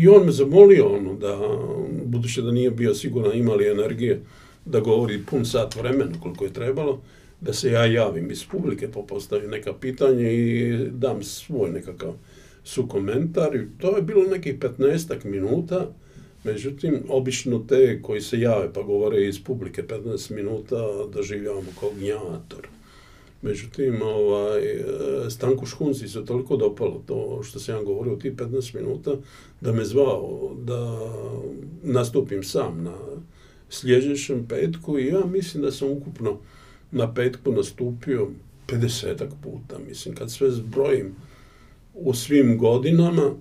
I 0.00 0.08
on 0.08 0.26
me 0.26 0.32
zamolio 0.32 0.86
ono 0.86 1.14
da, 1.14 1.38
budući 2.04 2.42
da 2.42 2.50
nije 2.50 2.70
bio 2.70 2.94
siguran 2.94 3.38
imali 3.38 3.70
energije, 3.70 4.22
da 4.64 4.80
govori 4.80 5.22
pun 5.30 5.44
sat 5.44 5.76
vremena 5.76 6.20
koliko 6.22 6.44
je 6.44 6.52
trebalo, 6.52 7.00
da 7.40 7.52
se 7.52 7.70
ja 7.70 7.84
javim 7.84 8.30
iz 8.30 8.44
publike 8.44 8.90
pa 8.92 9.00
postavim 9.00 9.50
neka 9.50 9.72
pitanja 9.72 10.30
i 10.30 10.76
dam 10.90 11.22
svoj 11.22 11.70
nekakav 11.70 12.12
sukomentar. 12.64 13.50
To 13.78 13.96
je 13.96 14.02
bilo 14.02 14.24
nekih 14.24 14.58
15 14.58 15.24
minuta, 15.24 15.90
međutim, 16.44 17.02
obično 17.08 17.58
te 17.68 18.02
koji 18.02 18.20
se 18.20 18.40
jave 18.40 18.72
pa 18.72 18.82
govore 18.82 19.28
iz 19.28 19.44
publike 19.44 19.82
15 19.82 20.34
minuta 20.34 20.76
doživljavamo 21.12 21.70
kao 21.80 21.90
gnjator. 21.98 22.68
Međutim, 23.42 24.02
ovaj, 24.02 24.60
Stanku 25.30 25.66
Škunci 25.66 26.08
se 26.08 26.24
toliko 26.24 26.56
dopalo 26.56 27.02
to 27.06 27.40
što 27.42 27.58
sam 27.58 27.74
ja 27.74 27.82
govorio 27.82 28.14
u 28.14 28.18
tih 28.18 28.32
15 28.32 28.74
minuta, 28.74 29.10
da 29.60 29.72
me 29.72 29.84
zvao 29.84 30.50
da 30.64 30.98
nastupim 31.82 32.42
sam 32.42 32.82
na 32.82 32.94
sljedećem 33.70 34.46
petku 34.48 34.98
i 34.98 35.06
ja 35.06 35.26
mislim 35.26 35.62
da 35.62 35.70
sam 35.70 35.88
ukupno 35.88 36.38
na 36.90 37.14
petku 37.14 37.52
nastupio 37.52 38.28
50 38.68 39.28
puta, 39.42 39.78
mislim, 39.88 40.14
kad 40.14 40.30
sve 40.30 40.50
zbrojim 40.50 41.14
u 41.94 42.14
svim 42.14 42.58
godinama 42.58 43.34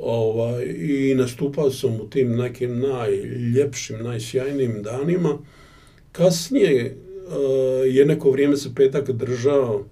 ovaj, 0.00 0.64
i 0.64 1.14
nastupao 1.14 1.70
sam 1.70 1.94
u 1.94 2.10
tim 2.10 2.36
nekim 2.36 2.80
najljepšim, 2.80 4.02
najsjajnijim 4.02 4.82
danima. 4.82 5.38
Kasnije 6.12 6.84
eh, 6.84 7.88
je 7.88 8.06
neko 8.06 8.30
vrijeme 8.30 8.56
se 8.56 8.74
petak 8.74 9.10
držao 9.10 9.84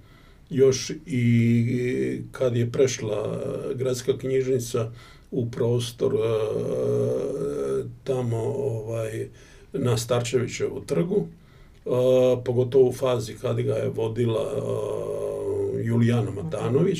još 0.51 0.93
i 1.07 2.21
kad 2.33 2.57
je 2.57 2.73
prešla 2.73 3.43
gradska 3.75 4.19
knjižnica 4.19 4.93
u 5.31 5.51
prostor 5.51 6.15
eh, 6.15 7.85
tamo 8.05 8.37
ovaj, 8.57 9.29
na 9.73 9.97
Starčevićevu 9.97 10.83
trgu, 10.87 11.27
eh, 11.27 11.91
pogotovo 12.45 12.89
u 12.89 12.93
fazi 12.93 13.35
kad 13.35 13.61
ga 13.61 13.75
je 13.75 13.89
vodila 13.89 14.53
Julijana 15.85 16.31
Matanović, 16.31 16.99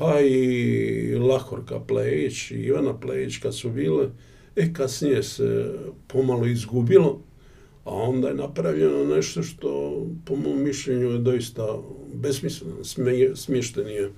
pa 0.00 0.20
i 0.20 1.14
Lahorka 1.14 1.80
Plejić 1.80 2.50
i 2.50 2.54
Ivana 2.54 3.00
Plejić 3.00 3.36
kad 3.38 3.54
su 3.54 3.70
bile, 3.70 4.08
e 4.56 4.72
kasnije 4.72 5.22
se 5.22 5.74
pomalo 6.06 6.46
izgubilo, 6.46 7.20
a 7.84 7.90
onda 7.90 8.28
je 8.28 8.34
napravljeno 8.34 9.04
nešto 9.04 9.42
što 9.42 10.02
po 10.24 10.36
mom 10.36 10.62
mišljenju 10.62 11.10
je 11.10 11.18
doista 11.18 11.78
besmisleno, 12.14 12.74
smješten 13.34 13.88
je 13.88 14.04
e, 14.04 14.10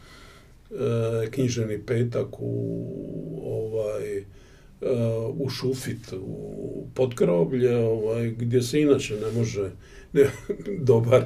knjiženi 1.30 1.82
petak 1.86 2.28
u 2.38 2.82
ovaj 3.44 4.18
e, 4.18 4.24
u 5.38 5.48
šufit, 5.48 6.12
u 6.12 6.86
podkroblje, 6.94 7.76
ovaj, 7.76 8.30
gdje 8.30 8.62
se 8.62 8.80
inače 8.80 9.14
ne 9.14 9.38
može 9.38 9.70
ne, 10.12 10.30
dobar, 10.90 11.24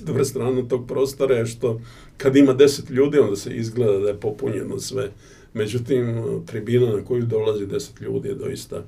dobra 0.00 0.24
strana 0.24 0.68
tog 0.68 0.88
prostora 0.88 1.34
je 1.34 1.46
što 1.46 1.80
kad 2.16 2.36
ima 2.36 2.52
deset 2.52 2.90
ljudi 2.90 3.18
onda 3.18 3.36
se 3.36 3.56
izgleda 3.56 3.98
da 3.98 4.08
je 4.08 4.20
popunjeno 4.20 4.78
sve. 4.78 5.10
Međutim, 5.54 6.22
tribina 6.46 6.96
na 6.96 7.04
koju 7.04 7.22
dolazi 7.22 7.66
deset 7.66 8.00
ljudi 8.00 8.28
je 8.28 8.34
doista 8.34 8.84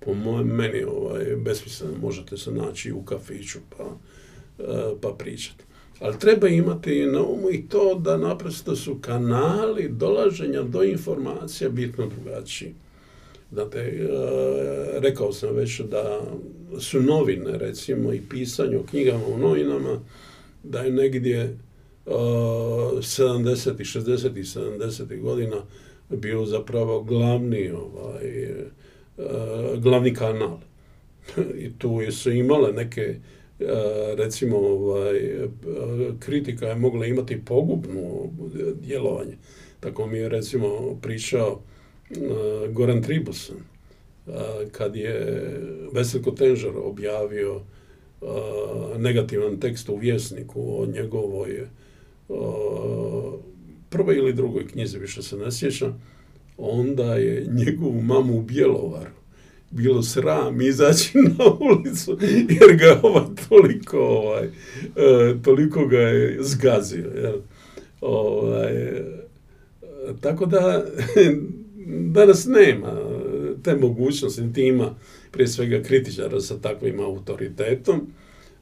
po 0.00 0.14
mojem 0.14 0.46
meni 0.46 0.84
ovaj, 0.84 1.24
besmisleno. 1.36 1.94
Možete 2.02 2.36
se 2.36 2.50
naći 2.50 2.92
u 2.92 3.02
kafiću 3.02 3.58
pa, 3.76 3.84
eh, 4.58 4.94
pa 5.00 5.08
pričati. 5.18 5.64
Ali 6.00 6.18
treba 6.18 6.48
imati 6.48 7.06
na 7.06 7.22
umu 7.22 7.50
i 7.50 7.68
to 7.68 7.94
da 7.94 8.16
naprosto 8.16 8.76
su 8.76 8.98
kanali 9.00 9.88
dolaženja 9.88 10.62
do 10.62 10.82
informacija 10.82 11.70
bitno 11.70 12.06
drugačiji. 12.06 12.74
Znate, 13.52 13.78
e, 13.78 14.06
rekao 15.00 15.32
sam 15.32 15.54
već 15.54 15.80
da 15.80 16.20
su 16.80 17.02
novine, 17.02 17.58
recimo, 17.58 18.12
i 18.12 18.20
pisanje 18.30 18.76
o 18.76 18.82
knjigama 18.82 19.26
u 19.26 19.38
novinama, 19.38 20.00
da 20.62 20.80
je 20.80 20.92
negdje 20.92 21.58
70. 22.06 23.02
60. 23.78 24.38
i 24.38 24.44
70. 24.44 25.20
godina 25.20 25.56
bio 26.08 26.46
zapravo 26.46 27.02
glavni, 27.02 27.70
ovaj, 27.70 28.42
e, 28.42 28.64
glavni 29.78 30.14
kanal. 30.14 30.58
I 31.64 31.78
tu 31.78 32.00
su 32.10 32.32
imale 32.32 32.72
neke, 32.72 33.00
e, 33.00 33.16
recimo, 34.16 34.58
ovaj, 34.58 35.20
kritika 36.18 36.66
je 36.66 36.74
mogla 36.74 37.06
imati 37.06 37.44
pogubno 37.44 38.30
djelovanje. 38.74 39.36
Tako 39.80 40.06
mi 40.06 40.18
je, 40.18 40.28
recimo, 40.28 40.98
pričao 41.02 41.60
Goran 42.72 43.02
Tribus, 43.02 43.50
eh, 43.50 44.32
kad 44.72 44.96
je 44.96 45.36
Veselko 45.92 46.30
Tenžar 46.30 46.72
objavio 46.76 47.60
eh, 48.22 48.26
negativan 48.98 49.60
tekst 49.60 49.88
u 49.88 49.96
vjesniku 49.96 50.82
o 50.82 50.86
njegovoj 50.86 51.66
prvoj 53.88 54.16
ili 54.16 54.32
drugoj 54.32 54.66
knjizi, 54.66 54.98
više 54.98 55.22
se 55.22 55.36
ne 55.36 55.52
sjećam, 55.52 56.02
onda 56.58 57.14
je 57.14 57.46
njegovu 57.46 58.02
mamu 58.02 58.38
u 58.38 58.42
Bjelovaru 58.42 59.10
bilo 59.70 60.02
sram 60.02 60.60
izaći 60.60 61.18
na 61.38 61.44
ulicu 61.60 62.18
jer 62.60 62.76
ga 62.76 63.00
ovaj 63.02 63.26
toliko 63.48 63.98
ovaj, 63.98 64.48
toliko 65.42 65.86
ga 65.86 65.98
je 65.98 66.38
zgazio. 66.40 67.10
Ovaj, 68.00 69.02
tako 70.20 70.46
da 70.46 70.84
danas 71.86 72.46
nema 72.46 72.92
te 73.62 73.76
mogućnosti, 73.76 74.42
niti 74.42 74.62
ima 74.62 74.94
prije 75.30 75.48
svega 75.48 75.82
kritičara 75.82 76.40
sa 76.40 76.58
takvim 76.58 77.00
autoritetom, 77.00 78.12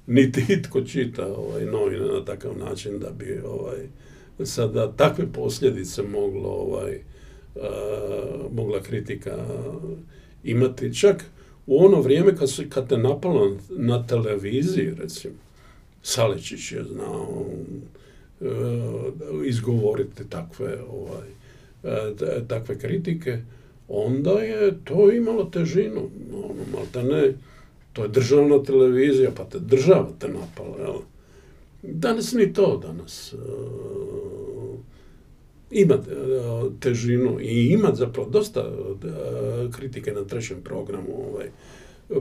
niti 0.06 0.44
itko 0.48 0.80
čita 0.80 1.26
ovaj, 1.26 1.64
novine 1.64 2.06
na 2.06 2.24
takav 2.24 2.58
način 2.58 2.98
da 2.98 3.10
bi 3.10 3.40
ovaj, 3.46 3.78
sada 4.44 4.92
takve 4.92 5.32
posljedice 5.32 6.02
moglo 6.02 6.48
ovaj, 6.48 7.00
mogla 8.52 8.82
kritika 8.82 9.46
imati. 10.44 10.94
Čak 10.94 11.24
u 11.66 11.84
ono 11.84 12.00
vrijeme 12.00 12.36
kad, 12.36 12.50
se, 12.50 12.70
kad 12.70 12.88
te 12.88 12.98
napalo 12.98 13.56
na 13.70 14.06
televiziji, 14.06 14.94
recimo, 14.98 15.34
Salečić 16.02 16.72
je 16.72 16.84
znao 16.84 17.46
uh, 18.40 18.46
izgovoriti 19.46 20.28
takve 20.30 20.82
ovaj, 20.90 21.28
E, 21.28 21.38
takve 22.49 22.79
kritike, 22.79 23.39
onda 23.89 24.31
je 24.31 24.79
to 24.85 25.12
imalo 25.12 25.45
težinu. 25.45 26.11
Ono, 26.33 26.64
malte 26.72 27.03
ne, 27.03 27.33
to 27.93 28.03
je 28.03 28.09
državna 28.09 28.62
televizija, 28.62 29.31
pa 29.37 29.45
te 29.45 29.59
država 29.59 30.09
te 30.18 30.29
napala. 30.29 30.79
Jel? 30.79 30.99
Danas 31.83 32.33
ni 32.33 32.53
to 32.53 32.81
danas. 32.83 33.33
Uh, 33.33 33.39
ima 35.70 35.95
e, 35.95 36.01
težinu 36.81 37.41
i 37.41 37.66
ima 37.66 37.95
zapravo 37.95 38.29
dosta 38.31 38.70
kritike 39.76 40.12
na 40.12 40.24
trećem 40.24 40.57
programu, 40.64 41.26
ovaj, 41.31 41.47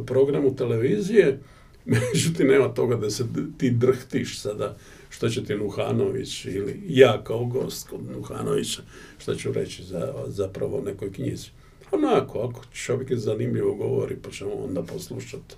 programu 0.05 0.55
televizije, 0.55 1.39
međutim 1.85 2.47
nema 2.47 2.67
toga 2.67 2.95
da 2.95 3.09
se 3.09 3.23
ti 3.57 3.71
drhtiš 3.71 4.39
sada 4.41 4.77
što 5.09 5.29
će 5.29 5.43
ti 5.43 5.55
Nuhanović 5.55 6.45
ili 6.45 6.81
ja 6.87 7.23
kao 7.23 7.45
gost 7.45 7.89
kod 7.89 7.99
Nuhanovića, 8.11 8.81
što 9.17 9.35
ću 9.35 9.51
reći 9.51 9.83
za, 9.83 10.13
zapravo 10.27 10.81
nekoj 10.85 11.13
knjizi. 11.13 11.49
Onako, 11.91 12.39
ako 12.39 12.61
čovjek 12.73 13.11
je 13.11 13.17
zanimljivo 13.17 13.75
govori, 13.75 14.15
pa 14.23 14.31
ćemo 14.31 14.51
onda 14.53 14.83
poslušati. 14.83 15.55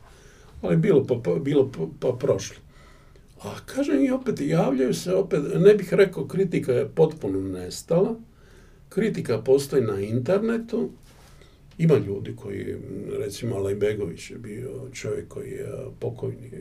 Ali 0.62 0.78
bilo 0.78 1.06
pa, 1.08 1.16
pa 1.24 1.36
bilo 1.36 1.72
pa, 1.72 1.88
pa 2.00 2.18
prošlo. 2.18 2.58
A 3.42 3.56
kažem 3.66 4.06
i 4.06 4.12
opet, 4.12 4.42
javljaju 4.42 4.94
se 4.94 5.14
opet, 5.14 5.42
ne 5.56 5.74
bih 5.74 5.94
rekao 5.94 6.28
kritika 6.28 6.72
je 6.72 6.90
potpuno 6.96 7.40
nestala, 7.40 8.16
kritika 8.90 9.42
postoji 9.42 9.84
na 9.84 10.00
internetu, 10.00 10.90
ima 11.78 11.98
ljudi 11.98 12.36
koji, 12.36 12.76
recimo 13.20 13.56
Alaj 13.56 13.76
Begović 13.76 14.32
je 14.32 14.38
bio 14.38 14.90
čovjek 14.94 15.28
koji 15.28 15.52
je 15.52 15.68
pokojni, 16.00 16.52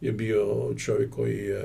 je 0.00 0.12
bio 0.12 0.74
čovjek 0.78 1.10
koji 1.10 1.36
je 1.36 1.64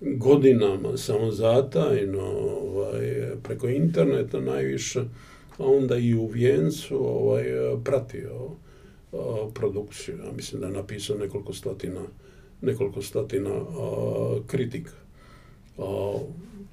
godinama 0.00 0.96
samo 0.96 1.30
zatajno 1.30 2.22
ovaj, 2.22 3.30
preko 3.42 3.68
interneta 3.68 4.40
najviše, 4.40 5.00
a 5.58 5.64
onda 5.64 5.96
i 5.96 6.14
u 6.14 6.26
Vijencu 6.26 6.96
ovaj, 6.96 7.44
pratio 7.84 8.50
produkciju. 9.54 10.18
Ja 10.26 10.32
mislim 10.32 10.60
da 10.60 10.66
je 10.66 10.72
napisao 10.72 11.18
nekoliko 11.18 11.52
stotina, 11.52 12.02
nekoliko 12.60 13.02
stotina 13.02 13.64
kritika. 14.46 14.92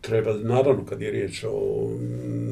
treba, 0.01 0.33
naravno, 0.33 0.85
kad 0.85 1.01
je 1.01 1.11
riječ 1.11 1.43
o 1.47 1.89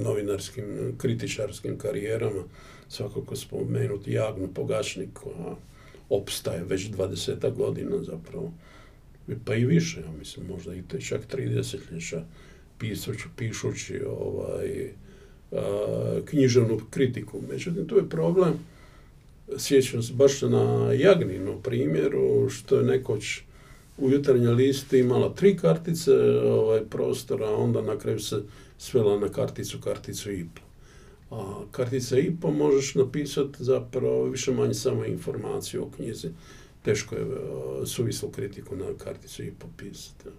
novinarskim, 0.04 0.66
kritičarskim 0.98 1.78
karijerama, 1.78 2.44
svakako 2.90 3.36
spomenuti 3.36 4.12
Jagnu 4.12 4.48
Pogačnik, 4.54 5.10
koja 5.14 5.56
opstaje 6.10 6.64
već 6.64 6.90
20 6.90 7.54
godina 7.54 8.04
zapravo 8.04 8.54
pa 9.46 9.56
i 9.56 9.66
više, 9.66 10.02
ja 10.02 10.12
mislim, 10.20 10.48
možda 10.48 10.76
i 10.76 10.82
te 10.82 11.02
čak 11.02 11.26
tri 11.26 11.50
desetljeća 11.50 12.24
pišući 13.36 14.02
ovaj, 14.08 14.92
književnu 16.26 16.82
kritiku. 16.90 17.42
Međutim, 17.50 17.88
tu 17.88 17.96
je 17.98 18.10
problem, 18.10 18.54
sjećam 19.58 20.04
se 20.04 20.14
baš 20.14 20.42
na 20.42 20.94
Jagninu 20.94 21.62
primjeru, 21.64 22.50
što 22.50 22.78
je 22.78 22.84
nekoć 22.84 23.42
u 23.98 24.10
jutarnjem 24.10 24.56
listu 24.56 24.96
imala 24.96 25.34
tri 25.34 25.58
kartice 25.58 26.12
ovaj, 26.44 26.82
prostora, 26.90 27.48
a 27.48 27.56
onda 27.56 27.82
na 27.82 27.98
kraju 27.98 28.20
se 28.20 28.44
svela 28.78 29.20
na 29.20 29.30
karticu, 29.30 29.80
karticu 29.80 30.32
i 30.32 30.46
po. 30.56 30.67
A 31.32 31.62
kartica 31.72 32.18
i 32.18 32.36
po 32.42 32.52
možeš 32.52 32.96
napisati 32.96 33.64
zapravo 33.64 34.24
više 34.24 34.52
manje 34.52 34.74
samo 34.74 35.06
informaciju 35.06 35.84
o 35.84 35.90
knjizi. 35.96 36.28
Teško 36.82 37.16
je 37.16 37.26
suvislu 37.86 38.30
kritiku 38.30 38.76
na 38.76 38.86
karticu 38.98 39.44
i 39.44 39.52
po 39.52 39.68
pisati. 39.78 40.30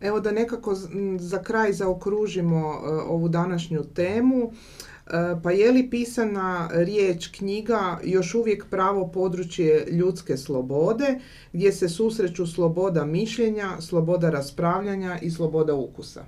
Evo 0.00 0.20
da 0.20 0.32
nekako 0.32 0.74
za 1.18 1.42
kraj 1.42 1.72
zaokružimo 1.72 2.58
e, 2.58 2.88
ovu 2.88 3.28
današnju 3.28 3.84
temu. 3.94 4.52
E, 4.52 5.10
pa 5.42 5.50
je 5.50 5.72
li 5.72 5.90
pisana 5.90 6.68
riječ 6.72 7.26
knjiga 7.26 8.00
još 8.04 8.34
uvijek 8.34 8.66
pravo 8.70 9.08
područje 9.08 9.86
ljudske 9.90 10.36
slobode 10.36 11.20
gdje 11.52 11.72
se 11.72 11.88
susreću 11.88 12.46
sloboda 12.46 13.04
mišljenja, 13.04 13.80
sloboda 13.80 14.30
raspravljanja 14.30 15.18
i 15.22 15.30
sloboda 15.30 15.74
ukusa? 15.74 16.24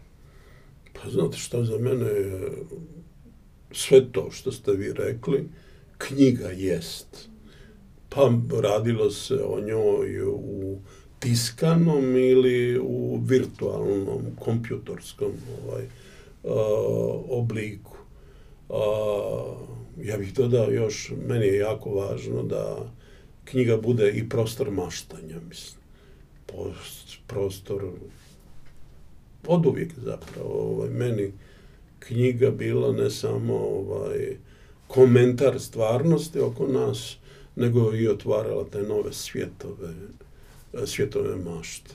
Pa 0.93 1.11
znate 1.11 1.37
što 1.37 1.65
za 1.65 1.79
mene 1.79 2.07
sve 3.73 4.13
to 4.13 4.31
što 4.31 4.53
ste 4.53 4.73
vi 4.73 4.93
rekli, 4.93 5.49
knjiga 5.99 6.49
jest. 6.49 7.29
Pa 8.09 8.33
radilo 8.63 9.11
se 9.11 9.35
o 9.35 9.61
njoj 9.61 10.23
u 10.23 10.79
tiskanom 11.19 12.17
ili 12.17 12.79
u 12.79 13.21
virtualnom, 13.25 14.23
kompjutorskom 14.39 15.33
ovaj, 15.65 15.85
obliku. 17.29 17.97
ja 20.03 20.17
bih 20.19 20.35
dodao 20.35 20.71
još, 20.71 21.13
meni 21.29 21.47
je 21.47 21.57
jako 21.57 21.91
važno 21.91 22.43
da 22.43 22.93
knjiga 23.45 23.77
bude 23.77 24.11
i 24.11 24.29
prostor 24.29 24.71
maštanja, 24.71 25.37
mislim. 25.49 25.83
prostor 27.27 27.85
od 29.47 29.67
uvijek 29.67 29.93
zapravo. 29.99 30.51
Ovaj, 30.51 30.91
meni 30.91 31.33
knjiga 32.07 32.51
bila 32.51 32.93
ne 32.93 33.11
samo 33.11 33.55
ovaj, 33.55 34.37
komentar 34.87 35.61
stvarnosti 35.61 36.41
oko 36.41 36.67
nas, 36.67 37.17
nego 37.57 37.95
i 37.95 38.09
otvarala 38.09 38.65
te 38.73 38.83
nove 38.83 39.13
svjetove, 39.13 39.95
svjetove 40.87 41.37
mašte. 41.37 41.91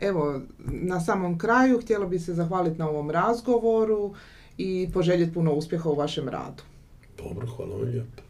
Evo, 0.00 0.40
na 0.58 1.00
samom 1.00 1.38
kraju 1.38 1.80
htjela 1.80 2.06
bi 2.06 2.18
se 2.18 2.34
zahvaliti 2.34 2.78
na 2.78 2.88
ovom 2.88 3.10
razgovoru 3.10 4.14
i 4.58 4.88
poželjeti 4.92 5.34
puno 5.34 5.52
uspjeha 5.52 5.88
u 5.88 5.94
vašem 5.94 6.28
radu. 6.28 6.62
Dobro, 7.18 7.46
hvala 7.46 7.76
vam 7.76 7.88
lijepo. 7.88 8.22